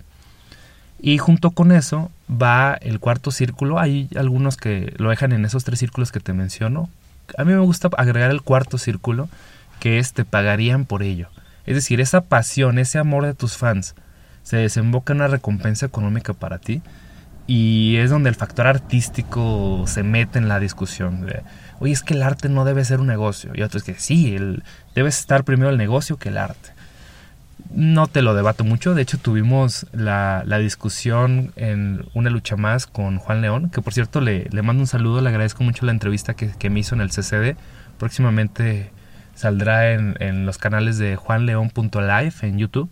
Y 1.01 1.19
junto 1.19 1.51
con 1.51 1.73
eso 1.73 2.11
va 2.31 2.75
el 2.75 3.01
cuarto 3.01 3.31
círculo. 3.31 3.79
Hay 3.79 4.09
algunos 4.17 4.57
que 4.57 4.95
lo 4.97 5.11
dejan 5.11 5.33
en 5.33 5.45
esos 5.45 5.65
tres 5.65 5.81
círculos 5.81 6.13
que 6.13 6.21
te 6.21 6.33
menciono. 6.33 6.89
a 7.37 7.45
mí 7.45 7.53
me 7.53 7.59
gusta 7.59 7.91
agregar 7.97 8.31
el 8.31 8.43
cuarto 8.43 8.79
círculo, 8.79 9.29
que 9.81 9.99
es 9.99 10.13
te 10.13 10.25
pagarían 10.25 10.85
por 10.85 11.03
ello. 11.03 11.29
Es 11.67 11.75
decir, 11.75 12.01
esa 12.01 12.23
pasión, 12.23 12.79
ese 12.79 12.99
amor 12.99 13.27
de 13.27 13.35
tus 13.35 13.57
fans, 13.57 13.95
se 14.45 14.57
desemboca 14.57 15.13
en 15.13 15.19
una 15.19 15.29
recompensa 15.29 15.87
económica 15.87 16.33
para 16.33 16.59
ti 16.59 16.83
y 17.47 17.97
es 17.97 18.11
donde 18.11 18.29
el 18.29 18.37
factor 18.37 18.67
artístico 18.67 19.85
se 19.87 20.03
mete 20.03 20.39
en 20.39 20.49
la 20.49 20.61
discusión. 20.61 21.27
De, 21.27 21.43
Oye, 21.81 21.93
es 21.93 22.03
que 22.03 22.15
el 22.15 22.23
arte 22.23 22.49
no 22.49 22.65
debe 22.65 22.85
ser 22.85 23.01
un 23.01 23.09
negocio. 23.09 23.51
Y 23.55 23.63
otro 23.63 23.79
es 23.79 23.85
que 23.85 23.95
sí, 23.95 24.37
el, 24.37 24.63
debe 24.95 25.09
estar 25.09 25.45
primero 25.45 25.71
el 25.71 25.79
negocio 25.79 26.17
que 26.17 26.29
el 26.29 26.39
arte. 26.39 26.71
No 27.75 28.07
te 28.07 28.23
lo 28.23 28.35
debato 28.35 28.65
mucho, 28.65 28.95
de 28.95 29.03
hecho 29.03 29.19
tuvimos 29.19 29.87
la, 29.93 30.45
discusión 30.59 31.53
en 31.57 32.05
una 32.13 32.29
lucha 32.29 32.57
más 32.57 32.87
con 32.87 33.19
Juan 33.19 33.41
León, 33.41 33.71
que 33.71 33.83
por 33.83 33.95
cierto 33.95 34.21
le, 34.21 34.49
mando 34.63 34.83
un 34.83 34.87
saludo, 34.87 35.21
le 35.21 35.29
agradezco 35.29 35.65
mucho 35.65 35.87
la 35.87 35.93
entrevista 35.93 36.35
que, 36.35 36.71
me 36.71 36.81
hizo 36.81 36.95
en 36.95 37.01
el 37.01 37.11
CCD. 37.11 37.57
Próximamente 37.99 38.91
saldrá 39.35 39.93
en, 39.93 40.17
en 40.21 40.45
los 40.45 40.59
canales 40.59 40.99
de 40.99 41.17
juanleón.live 41.17 42.35
en 42.43 42.59
YouTube 42.59 42.91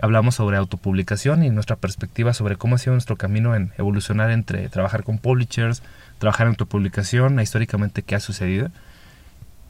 hablamos 0.00 0.36
sobre 0.36 0.56
autopublicación 0.56 1.42
y 1.42 1.50
nuestra 1.50 1.76
perspectiva 1.76 2.32
sobre 2.32 2.56
cómo 2.56 2.76
ha 2.76 2.78
sido 2.78 2.92
nuestro 2.92 3.16
camino 3.16 3.54
en 3.54 3.72
evolucionar 3.78 4.30
entre 4.30 4.68
trabajar 4.68 5.02
con 5.04 5.18
publishers, 5.18 5.82
trabajar 6.18 6.46
en 6.46 6.50
autopublicación, 6.50 7.40
históricamente 7.40 8.02
qué 8.02 8.14
ha 8.14 8.20
sucedido. 8.20 8.70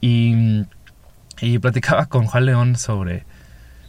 Y, 0.01 0.65
y, 1.41 1.59
platicaba 1.59 2.05
con 2.05 2.25
Juan 2.25 2.45
León 2.45 2.75
sobre, 2.75 3.25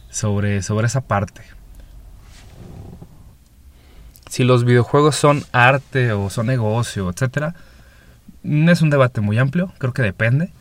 sobre, 0.09 0.61
sobre 0.61 0.87
esa 0.87 1.01
parte. 1.01 1.41
Si 4.29 4.43
los 4.43 4.65
videojuegos 4.65 5.15
son 5.15 5.43
arte 5.51 6.13
o 6.13 6.29
son 6.29 6.47
negocio, 6.47 7.09
etc. 7.09 7.53
Es 8.43 8.81
un 8.81 8.89
debate 8.89 9.21
muy 9.21 9.37
amplio, 9.37 9.73
creo 9.77 9.93
que 9.93 10.01
depende. 10.01 10.51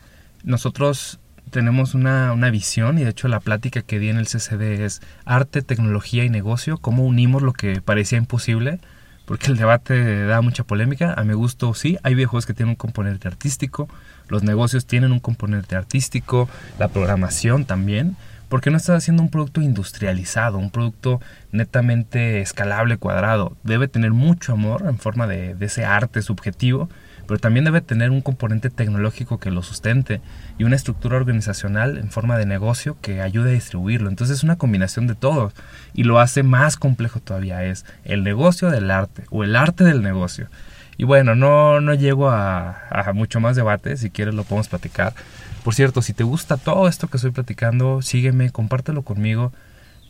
Nosotros 0.43 1.19
tenemos 1.51 1.95
una, 1.95 2.35
visión 2.51 2.99
y 2.99 3.05
de 3.05 3.11
hecho 3.11 3.29
la 3.29 3.41
plática 3.41 3.83
que 3.83 3.99
di 3.99 4.09
en 4.09 4.17
el 4.17 4.27
CCD 4.27 4.85
es 4.85 5.03
arte, 5.25 5.63
tecnología 5.63 6.25
y 6.25 6.31
negocio, 6.31 6.79
cómo 6.79 7.05
unimos 7.05 7.43
lo 7.43 7.53
que 7.53 7.81
parecía 7.81 8.19
imposible, 8.19 8.81
porque 9.27 9.49
el 9.49 9.57
debate 9.57 10.25
da 10.25 10.41
mucha 10.41 10.65
polémica. 10.65 11.15
A 11.15 11.25
mi 11.25 11.35
gusto 11.35 11.75
sí, 11.75 11.99
hay 12.03 12.15
videojuegos 12.15 12.47
que 12.47 12.55
tienen 12.55 12.71
un 12.71 12.77
componente 12.77 13.29
artístico, 13.29 13.89
los 14.29 14.43
negocios 14.43 14.87
tienen 14.87 15.13
un 15.13 15.21
componente 15.21 15.77
artístico, 15.77 16.49
la 16.79 16.89
programación 16.89 17.65
también, 17.65 18.17
porque 18.49 18.71
no 18.71 18.77
estás 18.77 18.97
haciendo 18.97 19.23
un 19.23 19.31
producto 19.31 19.61
industrializado, 19.61 20.59
un 20.59 20.71
producto 20.71 21.21
netamente 21.53 22.41
escalable, 22.41 22.97
cuadrado. 22.97 23.57
Debe 23.63 23.87
tener 23.87 24.13
mucho 24.13 24.53
amor 24.53 24.85
en 24.89 24.99
forma 24.99 25.27
de, 25.27 25.55
de 25.55 25.67
ese 25.67 25.85
arte 25.85 26.23
subjetivo 26.23 26.89
pero 27.31 27.39
también 27.39 27.65
debe 27.65 27.81
tener 27.81 28.11
un 28.11 28.23
componente 28.23 28.71
tecnológico 28.71 29.39
que 29.39 29.53
lo 29.53 29.63
sustente 29.63 30.21
y 30.59 30.65
una 30.65 30.75
estructura 30.75 31.17
organizacional 31.17 31.97
en 31.97 32.11
forma 32.11 32.37
de 32.37 32.45
negocio 32.45 32.97
que 33.01 33.23
ayude 33.23 33.51
a 33.51 33.53
distribuirlo. 33.53 34.09
Entonces 34.09 34.39
es 34.39 34.43
una 34.43 34.59
combinación 34.59 35.07
de 35.07 35.15
todo 35.15 35.53
y 35.95 36.03
lo 36.03 36.19
hace 36.19 36.43
más 36.43 36.77
complejo 36.77 37.21
todavía. 37.21 37.63
Es 37.63 37.87
el 38.03 38.25
negocio 38.25 38.69
del 38.69 38.91
arte 38.91 39.27
o 39.31 39.45
el 39.45 39.55
arte 39.55 39.85
del 39.85 40.03
negocio. 40.03 40.49
Y 40.97 41.05
bueno, 41.05 41.37
no, 41.37 41.81
no 41.81 41.95
llego 41.95 42.31
a, 42.31 43.13
mucho 43.15 43.39
más 43.39 43.55
debate, 43.55 43.97
si 43.97 44.11
quieres 44.11 44.35
lo 44.35 44.43
podemos 44.43 44.67
platicar. 44.67 45.15
Por 45.63 45.77
cierto, 45.77 46.03
si 46.03 46.13
te 46.13 46.25
gusta 46.25 46.57
todo 46.57 46.89
esto 46.89 47.07
que 47.07 47.19
estoy 47.19 47.31
platicando, 47.31 48.03
sígueme, 48.03 48.51
compártelo 48.51 49.03
conmigo. 49.03 49.53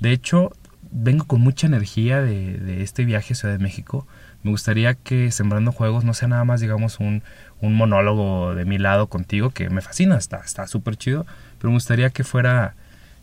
De 0.00 0.12
hecho, 0.12 0.52
vengo 0.90 1.26
con 1.26 1.42
mucha 1.42 1.66
energía 1.66 2.22
de, 2.22 2.56
de 2.56 2.82
este 2.82 3.04
viaje 3.04 3.34
a 3.34 3.36
Ciudad 3.36 3.52
de 3.52 3.62
México 3.62 4.06
me 4.42 4.50
gustaría 4.50 4.94
que 4.94 5.30
Sembrando 5.30 5.72
Juegos 5.72 6.04
no 6.04 6.14
sea 6.14 6.28
nada 6.28 6.44
más, 6.44 6.60
digamos, 6.60 7.00
un, 7.00 7.22
un 7.60 7.74
monólogo 7.74 8.54
de 8.54 8.64
mi 8.64 8.78
lado 8.78 9.08
contigo, 9.08 9.50
que 9.50 9.68
me 9.70 9.80
fascina, 9.80 10.16
está 10.16 10.66
súper 10.66 10.96
chido, 10.96 11.26
pero 11.58 11.70
me 11.70 11.76
gustaría 11.76 12.10
que 12.10 12.24
fuera, 12.24 12.74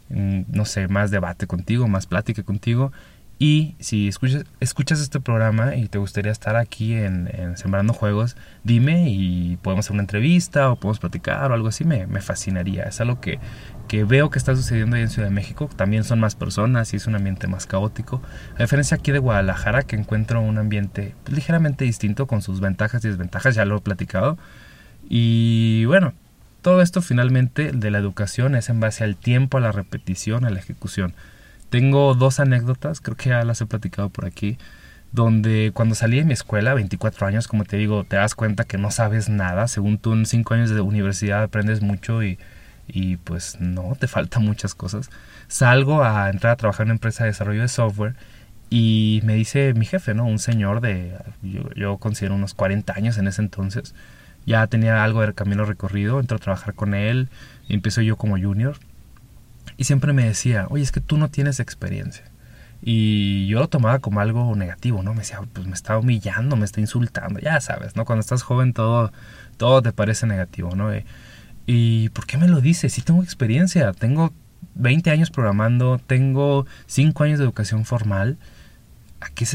mm, 0.09 0.41
no 0.49 0.65
sé, 0.65 0.87
más 0.87 1.11
debate 1.11 1.47
contigo, 1.47 1.87
más 1.87 2.05
plática 2.05 2.43
contigo. 2.43 2.91
Y 3.39 3.75
si 3.79 4.07
escuchas, 4.07 4.99
este 4.99 5.19
programa 5.19 5.75
y 5.75 5.87
te 5.87 5.99
gustaría 5.99 6.31
estar 6.31 6.55
aquí 6.55 6.93
en, 6.95 7.29
Sembrando 7.55 7.93
Juegos, 7.93 8.35
dime 8.63 9.09
y 9.09 9.57
podemos 9.61 9.85
hacer 9.85 9.93
una 9.93 10.01
entrevista 10.01 10.71
o 10.71 10.75
podemos 10.75 10.99
platicar 10.99 11.51
o 11.51 11.53
algo 11.53 11.67
así, 11.67 11.85
me, 11.85 12.07
me 12.07 12.21
fascinaría. 12.21 12.83
Es 12.83 12.99
algo 12.99 13.21
que, 13.21 13.39
que 13.87 14.03
veo 14.03 14.31
que 14.31 14.39
está 14.39 14.55
sucediendo 14.55 14.95
ahí 14.95 15.03
en 15.03 15.09
Ciudad 15.09 15.27
de 15.27 15.35
México. 15.35 15.69
También 15.75 16.03
son 16.03 16.19
más 16.19 16.35
personas 16.35 16.93
y 16.93 16.97
es 16.97 17.05
un 17.05 17.15
ambiente 17.15 17.47
más 17.47 17.67
caótico. 17.67 18.23
A 18.57 18.63
diferencia 18.63 18.97
aquí 18.97 19.11
de 19.11 19.19
Guadalajara, 19.19 19.83
que 19.83 19.95
encuentro 19.95 20.41
un 20.41 20.57
ambiente 20.57 21.13
ligeramente 21.27 21.85
distinto 21.85 22.25
con 22.25 22.41
sus 22.41 22.59
ventajas 22.59 23.05
y 23.05 23.09
desventajas, 23.09 23.53
ya 23.53 23.65
lo 23.65 23.77
he 23.77 23.81
platicado. 23.81 24.39
Y 25.07 25.85
bueno, 25.85 26.13
todo 26.63 26.81
esto 26.81 27.03
finalmente 27.03 27.71
de 27.71 27.91
la 27.91 27.99
educación 27.99 28.55
es 28.55 28.69
en 28.69 28.79
base 28.79 29.03
al 29.03 29.15
tiempo, 29.15 29.57
a 29.57 29.61
la 29.61 29.71
repetición, 29.71 30.43
a 30.43 30.49
la 30.49 30.59
ejecución. 30.59 31.13
Tengo 31.69 32.13
dos 32.13 32.39
anécdotas, 32.39 33.01
creo 33.01 33.17
que 33.17 33.29
ya 33.29 33.43
las 33.43 33.61
he 33.61 33.65
platicado 33.65 34.09
por 34.09 34.25
aquí, 34.25 34.57
donde 35.11 35.71
cuando 35.73 35.95
salí 35.95 36.17
de 36.17 36.25
mi 36.25 36.33
escuela, 36.33 36.73
24 36.73 37.27
años, 37.27 37.47
como 37.47 37.65
te 37.65 37.77
digo, 37.77 38.03
te 38.03 38.15
das 38.17 38.35
cuenta 38.35 38.63
que 38.65 38.77
no 38.77 38.91
sabes 38.91 39.29
nada. 39.29 39.67
Según 39.67 39.97
tú 39.97 40.13
en 40.13 40.25
5 40.25 40.53
años 40.53 40.69
de 40.69 40.81
universidad 40.81 41.43
aprendes 41.43 41.81
mucho 41.81 42.23
y 42.23 42.37
y 42.87 43.17
pues 43.17 43.59
no, 43.59 43.95
te 43.99 44.07
faltan 44.07 44.43
muchas 44.43 44.73
cosas. 44.75 45.09
Salgo 45.47 46.03
a 46.03 46.29
entrar 46.29 46.53
a 46.53 46.55
trabajar 46.55 46.85
en 46.85 46.89
una 46.91 46.95
empresa 46.95 47.23
de 47.23 47.31
desarrollo 47.31 47.61
de 47.61 47.67
software 47.67 48.15
y 48.69 49.21
me 49.23 49.35
dice 49.35 49.73
mi 49.73 49.85
jefe, 49.85 50.13
¿no? 50.13 50.25
Un 50.25 50.39
señor 50.39 50.81
de, 50.81 51.15
yo, 51.75 51.97
considero 51.97 52.35
unos 52.35 52.53
40 52.53 52.93
años 52.93 53.17
en 53.17 53.27
ese 53.27 53.41
entonces, 53.41 53.95
ya 54.45 54.67
tenía 54.67 55.03
algo 55.03 55.21
de 55.21 55.33
camino 55.33 55.65
recorrido, 55.65 56.19
entro 56.19 56.37
a 56.37 56.39
trabajar 56.39 56.73
con 56.73 56.93
él, 56.93 57.29
empiezo 57.69 58.01
yo 58.01 58.17
como 58.17 58.37
junior 58.37 58.77
y 59.77 59.83
siempre 59.83 60.13
me 60.13 60.25
decía, 60.25 60.67
oye, 60.69 60.83
es 60.83 60.91
que 60.91 61.01
tú 61.01 61.17
no 61.17 61.29
tienes 61.29 61.59
experiencia. 61.59 62.25
Y 62.81 63.47
yo 63.47 63.59
lo 63.59 63.69
tomaba 63.69 63.99
como 63.99 64.19
algo 64.19 64.55
negativo, 64.55 65.01
¿no? 65.03 65.13
Me 65.13 65.19
decía, 65.21 65.39
pues 65.53 65.65
me 65.65 65.73
está 65.73 65.97
humillando, 65.97 66.55
me 66.55 66.65
está 66.65 66.79
insultando, 66.79 67.39
ya 67.39 67.59
sabes, 67.61 67.95
¿no? 67.95 68.05
Cuando 68.05 68.21
estás 68.21 68.43
joven 68.43 68.73
todo, 68.73 69.11
todo 69.57 69.81
te 69.81 69.91
parece 69.93 70.27
negativo, 70.27 70.75
¿no? 70.75 70.91
¿Y 71.65 72.09
por 72.09 72.25
qué 72.25 72.37
me 72.37 72.47
lo 72.47 72.61
dice? 72.61 72.89
Si 72.89 73.01
tengo 73.01 73.23
experiencia, 73.23 73.91
tengo 73.93 74.33
20 74.75 75.09
años 75.11 75.31
programando, 75.31 75.99
tengo 75.99 76.65
5 76.85 77.23
años 77.23 77.39
de 77.39 77.45
educación 77.45 77.85
formal. 77.85 78.37
¿A 79.19 79.29
qué, 79.29 79.45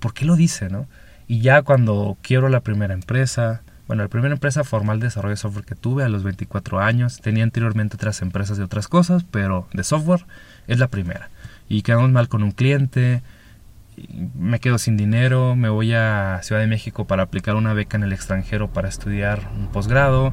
¿Por 0.00 0.14
qué 0.14 0.24
lo 0.24 0.36
dice, 0.36 0.68
no? 0.68 0.88
Y 1.28 1.40
ya 1.40 1.62
cuando 1.62 2.18
quiero 2.20 2.48
la 2.48 2.60
primera 2.60 2.94
empresa, 2.94 3.62
bueno, 3.86 4.02
la 4.02 4.08
primera 4.08 4.34
empresa 4.34 4.64
formal 4.64 5.00
de 5.00 5.06
desarrollo 5.06 5.32
de 5.32 5.36
software 5.36 5.64
que 5.64 5.74
tuve 5.74 6.04
a 6.04 6.08
los 6.08 6.22
24 6.22 6.80
años, 6.80 7.20
tenía 7.20 7.44
anteriormente 7.44 7.96
otras 7.96 8.22
empresas 8.22 8.58
de 8.58 8.64
otras 8.64 8.88
cosas, 8.88 9.24
pero 9.30 9.68
de 9.72 9.84
software 9.84 10.24
es 10.66 10.78
la 10.78 10.88
primera. 10.88 11.30
Y 11.68 11.82
quedamos 11.82 12.10
mal 12.10 12.28
con 12.28 12.42
un 12.42 12.52
cliente, 12.52 13.22
me 14.34 14.60
quedo 14.60 14.78
sin 14.78 14.96
dinero, 14.96 15.56
me 15.56 15.68
voy 15.68 15.92
a 15.94 16.40
Ciudad 16.42 16.60
de 16.60 16.66
México 16.66 17.06
para 17.06 17.24
aplicar 17.24 17.56
una 17.56 17.74
beca 17.74 17.96
en 17.96 18.04
el 18.04 18.12
extranjero 18.12 18.68
para 18.72 18.88
estudiar 18.88 19.48
un 19.58 19.68
posgrado 19.68 20.32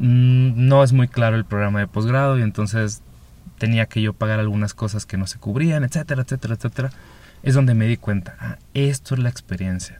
Mm, 0.00 0.66
no 0.66 0.82
es 0.82 0.94
muy 0.94 1.08
claro 1.08 1.36
el 1.36 1.44
programa 1.44 1.80
de 1.80 1.86
posgrado 1.86 2.38
y 2.38 2.42
entonces 2.42 3.02
tenía 3.58 3.84
que 3.84 4.00
yo 4.00 4.14
pagar 4.14 4.40
algunas 4.40 4.72
cosas 4.72 5.04
que 5.04 5.18
no 5.18 5.26
se 5.26 5.38
cubrían, 5.38 5.84
etcétera, 5.84 6.22
etcétera, 6.22 6.54
etcétera. 6.54 6.90
Es 7.42 7.54
donde 7.54 7.74
me 7.74 7.86
di 7.86 7.98
cuenta, 7.98 8.34
ah, 8.40 8.58
esto 8.72 9.14
es 9.14 9.20
la 9.20 9.28
experiencia. 9.28 9.99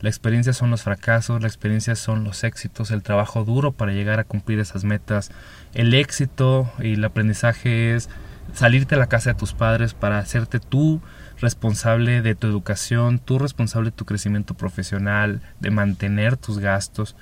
La 0.00 0.08
experiencia 0.08 0.52
son 0.52 0.70
los 0.70 0.82
fracasos, 0.82 1.42
la 1.42 1.48
experiencia 1.48 1.94
son 1.94 2.24
los 2.24 2.44
éxitos, 2.44 2.90
el 2.90 3.02
trabajo 3.02 3.44
duro 3.44 3.72
para 3.72 3.92
llegar 3.92 4.18
a 4.18 4.24
cumplir 4.24 4.58
esas 4.58 4.84
metas. 4.84 5.30
El 5.74 5.94
éxito 5.94 6.70
y 6.78 6.94
el 6.94 7.04
aprendizaje 7.04 7.94
es 7.94 8.08
salirte 8.54 8.94
a 8.94 8.98
la 8.98 9.08
casa 9.08 9.30
de 9.30 9.38
tus 9.38 9.52
padres 9.52 9.94
para 9.94 10.18
hacerte 10.18 10.58
tú 10.58 11.00
responsable 11.40 12.22
de 12.22 12.34
tu 12.34 12.46
educación, 12.46 13.18
tú 13.18 13.38
responsable 13.38 13.90
de 13.90 13.96
tu 13.96 14.04
crecimiento 14.04 14.54
profesional, 14.54 15.42
de 15.60 15.70
mantener 15.70 16.36
tus 16.36 16.58
gastos 16.58 17.14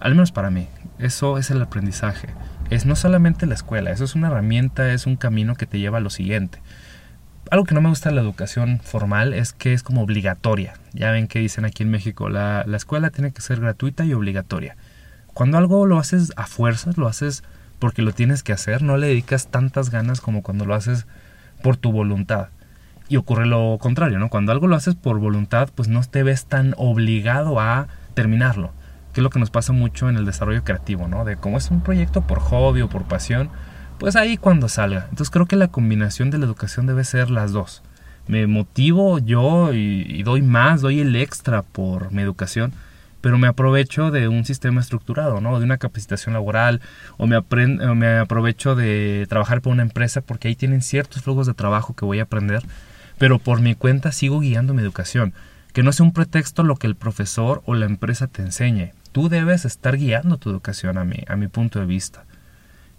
al 0.00 0.14
menos 0.14 0.32
para 0.32 0.50
mí, 0.50 0.66
eso 0.98 1.36
es 1.36 1.50
el 1.50 1.60
aprendizaje. 1.60 2.28
Es 2.70 2.86
no 2.86 2.96
solamente 2.96 3.46
la 3.46 3.54
escuela, 3.54 3.90
eso 3.90 4.04
es 4.04 4.14
una 4.14 4.28
herramienta, 4.28 4.92
es 4.92 5.06
un 5.06 5.16
camino 5.16 5.54
que 5.54 5.66
te 5.66 5.78
lleva 5.78 5.98
a 5.98 6.00
lo 6.00 6.08
siguiente. 6.08 6.60
Algo 7.50 7.64
que 7.64 7.74
no 7.74 7.80
me 7.80 7.88
gusta 7.88 8.10
de 8.10 8.14
la 8.14 8.20
educación 8.20 8.80
formal 8.82 9.32
es 9.32 9.52
que 9.52 9.72
es 9.72 9.82
como 9.82 10.02
obligatoria. 10.02 10.74
Ya 10.92 11.10
ven 11.10 11.26
que 11.26 11.38
dicen 11.38 11.64
aquí 11.64 11.82
en 11.82 11.90
México, 11.90 12.28
la, 12.28 12.64
la 12.66 12.76
escuela 12.76 13.10
tiene 13.10 13.32
que 13.32 13.40
ser 13.40 13.60
gratuita 13.60 14.04
y 14.04 14.12
obligatoria. 14.12 14.76
Cuando 15.32 15.58
algo 15.58 15.86
lo 15.86 15.98
haces 15.98 16.32
a 16.36 16.46
fuerzas, 16.46 16.96
lo 16.98 17.08
haces 17.08 17.42
porque 17.78 18.02
lo 18.02 18.12
tienes 18.12 18.42
que 18.42 18.52
hacer, 18.52 18.82
no 18.82 18.96
le 18.98 19.08
dedicas 19.08 19.48
tantas 19.48 19.90
ganas 19.90 20.20
como 20.20 20.42
cuando 20.42 20.66
lo 20.66 20.74
haces 20.74 21.06
por 21.62 21.76
tu 21.76 21.92
voluntad. 21.92 22.48
Y 23.08 23.16
ocurre 23.16 23.46
lo 23.46 23.78
contrario, 23.80 24.18
¿no? 24.18 24.28
Cuando 24.28 24.52
algo 24.52 24.68
lo 24.68 24.76
haces 24.76 24.94
por 24.94 25.18
voluntad, 25.18 25.70
pues 25.74 25.88
no 25.88 26.00
te 26.02 26.22
ves 26.22 26.44
tan 26.44 26.74
obligado 26.76 27.58
a 27.58 27.88
terminarlo 28.14 28.72
que 29.12 29.20
es 29.20 29.22
lo 29.22 29.30
que 29.30 29.40
nos 29.40 29.50
pasa 29.50 29.72
mucho 29.72 30.08
en 30.08 30.16
el 30.16 30.24
desarrollo 30.24 30.62
creativo, 30.64 31.08
¿no? 31.08 31.24
De 31.24 31.36
cómo 31.36 31.58
es 31.58 31.70
un 31.70 31.80
proyecto 31.80 32.22
por 32.22 32.38
hobby 32.40 32.82
o 32.82 32.88
por 32.88 33.04
pasión, 33.04 33.50
pues 34.00 34.16
ahí 34.16 34.38
cuando 34.38 34.68
salga. 34.68 35.06
Entonces 35.10 35.30
creo 35.30 35.46
que 35.46 35.56
la 35.56 35.68
combinación 35.68 36.30
de 36.30 36.38
la 36.38 36.46
educación 36.46 36.86
debe 36.86 37.04
ser 37.04 37.30
las 37.30 37.52
dos. 37.52 37.82
Me 38.26 38.46
motivo 38.46 39.18
yo 39.18 39.74
y, 39.74 40.22
doy 40.22 40.40
más, 40.40 40.80
doy 40.80 41.00
el 41.00 41.14
extra 41.14 41.62
por 41.62 42.10
mi 42.10 42.22
educación 42.22 42.72
pero 43.20 43.36
me 43.36 43.48
aprovecho 43.48 44.10
de 44.10 44.28
un 44.28 44.46
sistema 44.46 44.80
estructurado, 44.80 45.42
¿no? 45.42 45.58
De 45.58 45.66
una 45.66 45.76
capacitación 45.76 46.32
laboral, 46.32 46.80
o 47.18 47.26
me, 47.26 47.38
me 47.94 48.16
aprovecho 48.16 48.74
de 48.74 49.26
trabajar 49.28 49.60
por 49.60 49.74
una 49.74 49.82
empresa 49.82 50.22
porque 50.22 50.48
ahí 50.48 50.56
tienen 50.56 50.80
ciertos 50.80 51.20
flujos 51.20 51.46
de 51.46 51.52
trabajo 51.52 51.94
que 51.94 52.06
voy 52.06 52.20
a 52.20 52.22
aprender, 52.22 52.62
pero 53.18 53.38
por 53.38 53.60
mi 53.60 53.74
cuenta 53.74 54.10
sigo 54.10 54.40
guiando 54.40 54.72
mi 54.72 54.80
educación. 54.80 55.34
Que 55.74 55.82
no 55.82 55.92
sea 55.92 56.06
un 56.06 56.14
pretexto 56.14 56.62
lo 56.62 56.76
que 56.76 56.86
el 56.86 56.96
profesor 56.96 57.60
o 57.66 57.74
la 57.74 57.84
empresa 57.84 58.26
te 58.26 58.40
enseñe. 58.40 58.94
Tú 59.12 59.28
debes 59.28 59.66
estar 59.66 59.98
guiando 59.98 60.38
tu 60.38 60.48
educación 60.48 60.96
a 60.96 61.04
mi, 61.04 61.22
a 61.28 61.36
mi 61.36 61.48
punto 61.48 61.78
de 61.78 61.84
vista. 61.84 62.24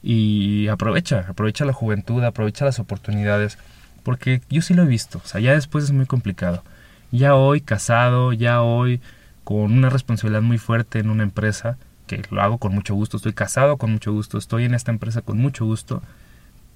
Y 0.04 0.68
aprovecha, 0.68 1.26
aprovecha 1.28 1.66
la 1.66 1.74
juventud, 1.74 2.24
aprovecha 2.24 2.66
las 2.66 2.80
oportunidades, 2.80 3.58
porque 4.04 4.42
yo 4.50 4.62
sí 4.62 4.74
lo 4.74 4.84
he 4.84 4.88
visto, 4.88 5.22
o 5.24 5.28
sea, 5.28 5.42
ya 5.42 5.54
después 5.54 5.84
es 5.84 5.92
muy 5.92 6.06
complicado. 6.06 6.64
Ya 7.12 7.36
hoy 7.36 7.62
casado, 7.62 8.34
ya 8.34 8.62
hoy 8.62 9.02
con 9.44 9.72
una 9.72 9.90
responsabilidad 9.90 10.42
muy 10.42 10.58
fuerte 10.58 11.00
en 11.00 11.10
una 11.10 11.24
empresa, 11.24 11.78
que 12.08 12.22
lo 12.32 12.42
hago 12.42 12.58
con 12.58 12.74
mucho 12.74 12.96
gusto, 12.96 13.18
estoy 13.18 13.34
casado 13.34 13.78
con 13.78 13.92
mucho 13.92 14.12
gusto, 14.12 14.38
estoy 14.38 14.66
en 14.66 14.74
esta 14.74 14.92
empresa 14.92 15.22
con 15.22 15.38
mucho 15.38 15.66
gusto, 15.66 16.02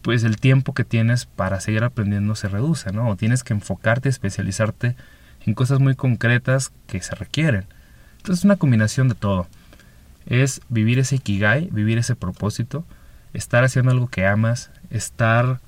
pues 0.02 0.24
el 0.24 0.38
tiempo 0.38 0.74
que 0.74 0.84
tienes 0.84 1.26
para 1.26 1.60
seguir 1.60 1.84
aprendiendo 1.84 2.36
se 2.36 2.48
reduce, 2.48 2.92
¿no? 2.92 3.10
O 3.10 3.16
tienes 3.16 3.44
que 3.44 3.54
enfocarte, 3.54 4.08
especializarte 4.08 4.96
en 5.46 5.54
cosas 5.56 5.80
muy 5.80 5.96
concretas 5.96 6.72
que 6.88 7.02
se 7.02 7.16
requieren. 7.16 7.66
Entonces 8.18 8.40
es 8.40 8.46
una 8.46 8.58
combinación 8.58 9.10
de 9.10 9.16
todo. 9.16 9.48
Es 10.26 10.62
vivir 10.70 11.00
ese 11.00 11.16
ikigai, 11.16 11.70
vivir 11.72 11.98
ese 11.98 12.16
propósito, 12.16 12.86
estar 13.36 13.64
haciendo 13.64 13.92
algo 13.92 14.08
que 14.08 14.26
amas, 14.26 14.72
estar 14.90 15.60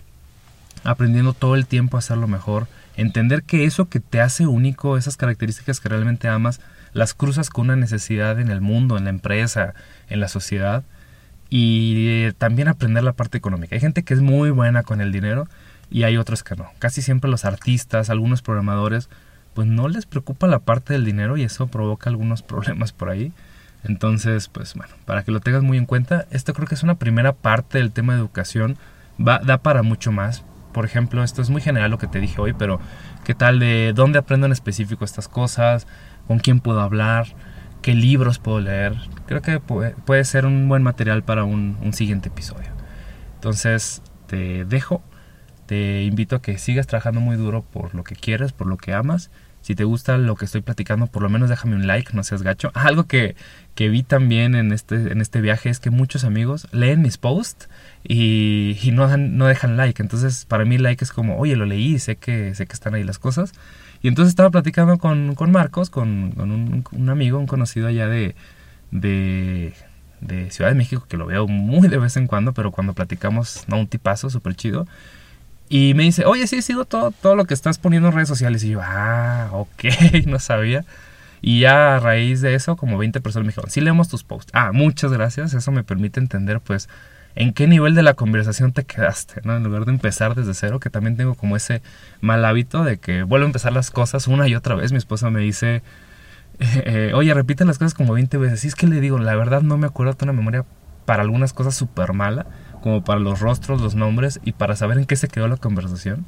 aprendiendo 0.83 1.33
todo 1.33 1.55
el 1.55 1.65
tiempo 1.65 1.97
a 1.97 1.99
hacerlo 1.99 2.27
mejor, 2.27 2.67
entender 2.95 3.43
que 3.43 3.65
eso 3.65 3.89
que 3.89 3.99
te 3.99 4.21
hace 4.21 4.47
único, 4.47 4.97
esas 4.97 5.17
características 5.17 5.79
que 5.79 5.89
realmente 5.89 6.27
amas, 6.27 6.61
las 6.93 7.13
cruzas 7.13 7.49
con 7.49 7.65
una 7.65 7.75
necesidad 7.75 8.39
en 8.39 8.49
el 8.49 8.61
mundo, 8.61 8.97
en 8.97 9.03
la 9.03 9.09
empresa, 9.09 9.73
en 10.09 10.19
la 10.19 10.27
sociedad 10.27 10.83
y 11.49 12.31
también 12.33 12.67
aprender 12.67 13.03
la 13.03 13.13
parte 13.13 13.37
económica. 13.37 13.75
Hay 13.75 13.81
gente 13.81 14.03
que 14.03 14.13
es 14.13 14.21
muy 14.21 14.49
buena 14.49 14.83
con 14.83 15.01
el 15.01 15.11
dinero 15.11 15.47
y 15.89 16.03
hay 16.03 16.17
otros 16.17 16.43
que 16.43 16.55
no. 16.55 16.69
Casi 16.79 17.01
siempre 17.01 17.29
los 17.29 17.45
artistas, 17.45 18.09
algunos 18.09 18.41
programadores, 18.41 19.09
pues 19.53 19.67
no 19.67 19.87
les 19.87 20.05
preocupa 20.05 20.47
la 20.47 20.59
parte 20.59 20.93
del 20.93 21.05
dinero 21.05 21.37
y 21.37 21.43
eso 21.43 21.67
provoca 21.67 22.09
algunos 22.09 22.41
problemas 22.43 22.91
por 22.91 23.09
ahí. 23.09 23.31
Entonces, 23.87 24.49
pues 24.49 24.73
bueno, 24.73 24.93
para 25.05 25.23
que 25.23 25.31
lo 25.31 25.39
tengas 25.39 25.63
muy 25.63 25.77
en 25.77 25.85
cuenta, 25.85 26.25
esto 26.29 26.53
creo 26.53 26.67
que 26.67 26.75
es 26.75 26.83
una 26.83 26.99
primera 26.99 27.33
parte 27.33 27.77
del 27.77 27.91
tema 27.91 28.13
de 28.13 28.19
educación. 28.19 28.77
Va, 29.25 29.39
da 29.39 29.59
para 29.59 29.81
mucho 29.81 30.11
más. 30.11 30.43
Por 30.73 30.85
ejemplo, 30.85 31.23
esto 31.23 31.41
es 31.41 31.49
muy 31.49 31.61
general 31.61 31.89
lo 31.89 31.97
que 31.97 32.07
te 32.07 32.19
dije 32.19 32.39
hoy, 32.39 32.53
pero 32.53 32.79
¿qué 33.23 33.33
tal 33.33 33.59
de 33.59 33.93
dónde 33.95 34.19
aprendo 34.19 34.45
en 34.45 34.51
específico 34.51 35.05
estas 35.05 35.27
cosas? 35.27 35.87
¿Con 36.27 36.39
quién 36.39 36.59
puedo 36.59 36.81
hablar? 36.81 37.27
¿Qué 37.81 37.95
libros 37.95 38.39
puedo 38.39 38.59
leer? 38.59 38.95
Creo 39.25 39.41
que 39.41 39.59
puede, 39.59 40.23
ser 40.25 40.45
un 40.45 40.67
buen 40.67 40.83
material 40.83 41.23
para 41.23 41.45
un, 41.45 41.77
un 41.81 41.93
siguiente 41.93 42.27
episodio. 42.27 42.69
Entonces, 43.35 44.01
te 44.27 44.65
dejo. 44.65 45.01
Te 45.65 46.03
invito 46.03 46.35
a 46.35 46.41
que 46.41 46.57
sigas 46.57 46.87
trabajando 46.87 47.21
muy 47.21 47.37
duro 47.37 47.61
por 47.61 47.95
lo 47.95 48.03
que 48.03 48.15
quieres, 48.15 48.51
por 48.51 48.67
lo 48.67 48.77
que 48.77 48.93
amas 48.93 49.31
si 49.67 49.75
te 49.75 49.83
gusta 49.83 50.17
lo 50.17 50.37
que 50.37 50.45
estoy 50.45 50.61
platicando, 50.61 51.07
por 51.07 51.21
lo 51.21 51.27
menos 51.27 51.49
déjame 51.49 51.75
un 51.75 51.87
like, 51.87 52.13
no 52.13 52.23
seas 52.23 52.41
gacho. 52.41 52.71
Algo 52.73 53.03
que, 53.03 53.35
que 53.75 53.89
vi 53.89 54.01
también 54.01 54.55
en 54.55 54.71
este, 54.71 55.11
en 55.11 55.19
este 55.19 55.41
viaje 55.41 55.69
es 55.69 55.81
que 55.81 55.89
muchos 55.89 56.23
amigos 56.23 56.69
leen 56.71 57.01
mis 57.01 57.17
posts 57.17 57.67
y, 58.01 58.77
y 58.81 58.91
no, 58.91 59.17
no 59.17 59.45
dejan 59.45 59.75
like. 59.75 60.01
Entonces, 60.01 60.45
para 60.45 60.63
mí 60.63 60.77
like 60.77 61.03
es 61.03 61.11
como, 61.11 61.37
oye, 61.37 61.57
lo 61.57 61.65
leí, 61.65 61.99
sé 61.99 62.15
que, 62.15 62.55
sé 62.55 62.65
que 62.65 62.71
están 62.71 62.93
ahí 62.95 63.03
las 63.03 63.19
cosas. 63.19 63.51
Y 64.01 64.07
entonces 64.07 64.29
estaba 64.29 64.51
platicando 64.51 64.99
con, 64.99 65.35
con 65.35 65.51
Marcos, 65.51 65.89
con, 65.89 66.31
con 66.31 66.49
un, 66.49 66.85
un, 66.89 67.09
amigo, 67.09 67.37
un 67.37 67.45
conocido 67.45 67.87
allá 67.87 68.07
de, 68.07 68.35
de, 68.91 69.73
de 70.21 70.49
Ciudad 70.49 70.69
de 70.69 70.77
México, 70.77 71.05
que 71.09 71.17
lo 71.17 71.25
veo 71.25 71.45
muy 71.45 71.89
de 71.89 71.97
vez 71.97 72.15
en 72.15 72.27
cuando, 72.27 72.53
pero 72.53 72.71
cuando 72.71 72.93
platicamos, 72.93 73.65
no, 73.67 73.77
un 73.77 73.87
tipazo, 73.87 74.29
súper 74.29 74.55
chido. 74.55 74.87
Y 75.69 75.93
me 75.95 76.03
dice, 76.03 76.25
oye, 76.25 76.47
sí, 76.47 76.61
sigo 76.61 76.85
todo, 76.85 77.11
todo 77.11 77.35
lo 77.35 77.45
que 77.45 77.53
estás 77.53 77.77
poniendo 77.77 78.09
en 78.09 78.15
redes 78.15 78.29
sociales. 78.29 78.63
Y 78.63 78.69
yo, 78.69 78.81
ah, 78.81 79.49
ok, 79.51 79.85
no 80.25 80.39
sabía. 80.39 80.85
Y 81.41 81.61
ya 81.61 81.95
a 81.95 81.99
raíz 81.99 82.41
de 82.41 82.55
eso, 82.55 82.77
como 82.77 82.97
20 82.97 83.21
personas 83.21 83.45
me 83.45 83.49
dijeron, 83.51 83.69
sí 83.69 83.81
leemos 83.81 84.07
tus 84.07 84.23
posts. 84.23 84.51
Ah, 84.55 84.71
muchas 84.71 85.11
gracias. 85.11 85.53
Eso 85.53 85.71
me 85.71 85.83
permite 85.83 86.19
entender, 86.19 86.61
pues, 86.61 86.89
en 87.35 87.53
qué 87.53 87.67
nivel 87.67 87.95
de 87.95 88.01
la 88.01 88.15
conversación 88.15 88.71
te 88.71 88.85
quedaste, 88.85 89.41
¿no? 89.43 89.55
En 89.55 89.63
lugar 89.63 89.85
de 89.85 89.91
empezar 89.91 90.33
desde 90.35 90.53
cero, 90.53 90.79
que 90.79 90.89
también 90.89 91.17
tengo 91.17 91.35
como 91.35 91.55
ese 91.55 91.81
mal 92.21 92.43
hábito 92.45 92.83
de 92.83 92.97
que 92.97 93.23
vuelvo 93.23 93.45
a 93.45 93.47
empezar 93.47 93.73
las 93.73 93.91
cosas 93.91 94.27
una 94.27 94.47
y 94.47 94.55
otra 94.55 94.73
vez. 94.75 94.91
Mi 94.91 94.97
esposa 94.97 95.29
me 95.29 95.41
dice, 95.41 95.83
eh, 96.59 96.83
eh, 96.85 97.11
oye, 97.13 97.33
repite 97.33 97.65
las 97.65 97.77
cosas 97.77 97.93
como 97.93 98.13
20 98.13 98.37
veces. 98.37 98.63
Y 98.65 98.69
es 98.69 98.75
que 98.75 98.87
le 98.87 99.01
digo, 99.01 99.19
la 99.19 99.35
verdad 99.35 99.61
no 99.61 99.77
me 99.77 99.85
acuerdo, 99.85 100.13
tengo 100.13 100.31
una 100.31 100.39
memoria 100.39 100.65
para 101.05 101.21
algunas 101.21 101.53
cosas 101.53 101.75
súper 101.75 102.13
mala 102.13 102.47
como 102.87 103.03
para 103.03 103.19
los 103.19 103.41
rostros, 103.41 103.81
los 103.81 103.95
nombres 103.95 104.39
y 104.45 104.53
para 104.53 104.77
saber 104.77 104.97
en 104.97 105.05
qué 105.05 105.17
se 105.17 105.27
quedó 105.27 105.49
la 105.49 105.57
conversación. 105.57 106.25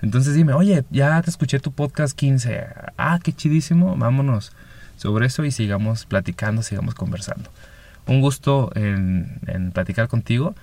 Entonces 0.00 0.34
dime, 0.34 0.54
oye, 0.54 0.82
ya 0.90 1.20
te 1.20 1.28
escuché 1.28 1.60
tu 1.60 1.70
podcast 1.72 2.16
15. 2.16 2.66
Ah, 2.96 3.18
qué 3.22 3.34
chidísimo. 3.34 3.94
Vámonos 3.94 4.52
sobre 4.96 5.26
eso 5.26 5.44
y 5.44 5.50
sigamos 5.50 6.06
platicando, 6.06 6.62
sigamos 6.62 6.94
conversando. 6.94 7.50
Un 8.06 8.22
gusto 8.22 8.70
en, 8.74 9.38
en 9.46 9.70
platicar 9.70 10.08
contigo. 10.08 10.54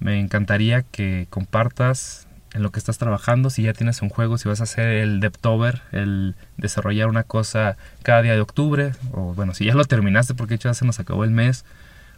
Me 0.00 0.18
encantaría 0.18 0.82
que 0.82 1.28
compartas 1.30 2.26
en 2.52 2.64
lo 2.64 2.72
que 2.72 2.80
estás 2.80 2.98
trabajando, 2.98 3.50
si 3.50 3.62
ya 3.62 3.74
tienes 3.74 4.02
un 4.02 4.08
juego, 4.08 4.36
si 4.36 4.48
vas 4.48 4.58
a 4.58 4.64
hacer 4.64 4.88
el 4.88 5.20
Deptober, 5.20 5.80
el 5.92 6.34
desarrollar 6.56 7.08
una 7.08 7.22
cosa 7.22 7.76
cada 8.02 8.20
día 8.22 8.34
de 8.34 8.40
octubre, 8.40 8.92
o 9.12 9.32
bueno, 9.32 9.54
si 9.54 9.64
ya 9.64 9.74
lo 9.74 9.84
terminaste 9.84 10.34
porque 10.34 10.58
ya 10.58 10.74
se 10.74 10.84
nos 10.84 10.98
acabó 10.98 11.22
el 11.22 11.30
mes, 11.30 11.64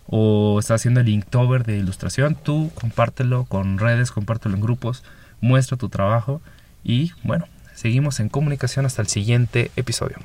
o 0.07 0.59
estás 0.59 0.81
haciendo 0.81 1.01
el 1.01 1.09
Inktober 1.09 1.64
de 1.64 1.79
ilustración, 1.79 2.35
tú 2.35 2.71
compártelo 2.75 3.45
con 3.45 3.79
redes, 3.79 4.12
compártelo 4.12 4.55
en 4.55 4.61
grupos, 4.61 5.03
muestra 5.40 5.77
tu 5.77 5.88
trabajo 5.88 6.40
y 6.83 7.12
bueno, 7.23 7.47
seguimos 7.75 8.21
en 8.21 8.29
comunicación 8.29 8.87
hasta 8.87 9.03
el 9.03 9.09
siguiente 9.09 9.71
episodio. 9.77 10.17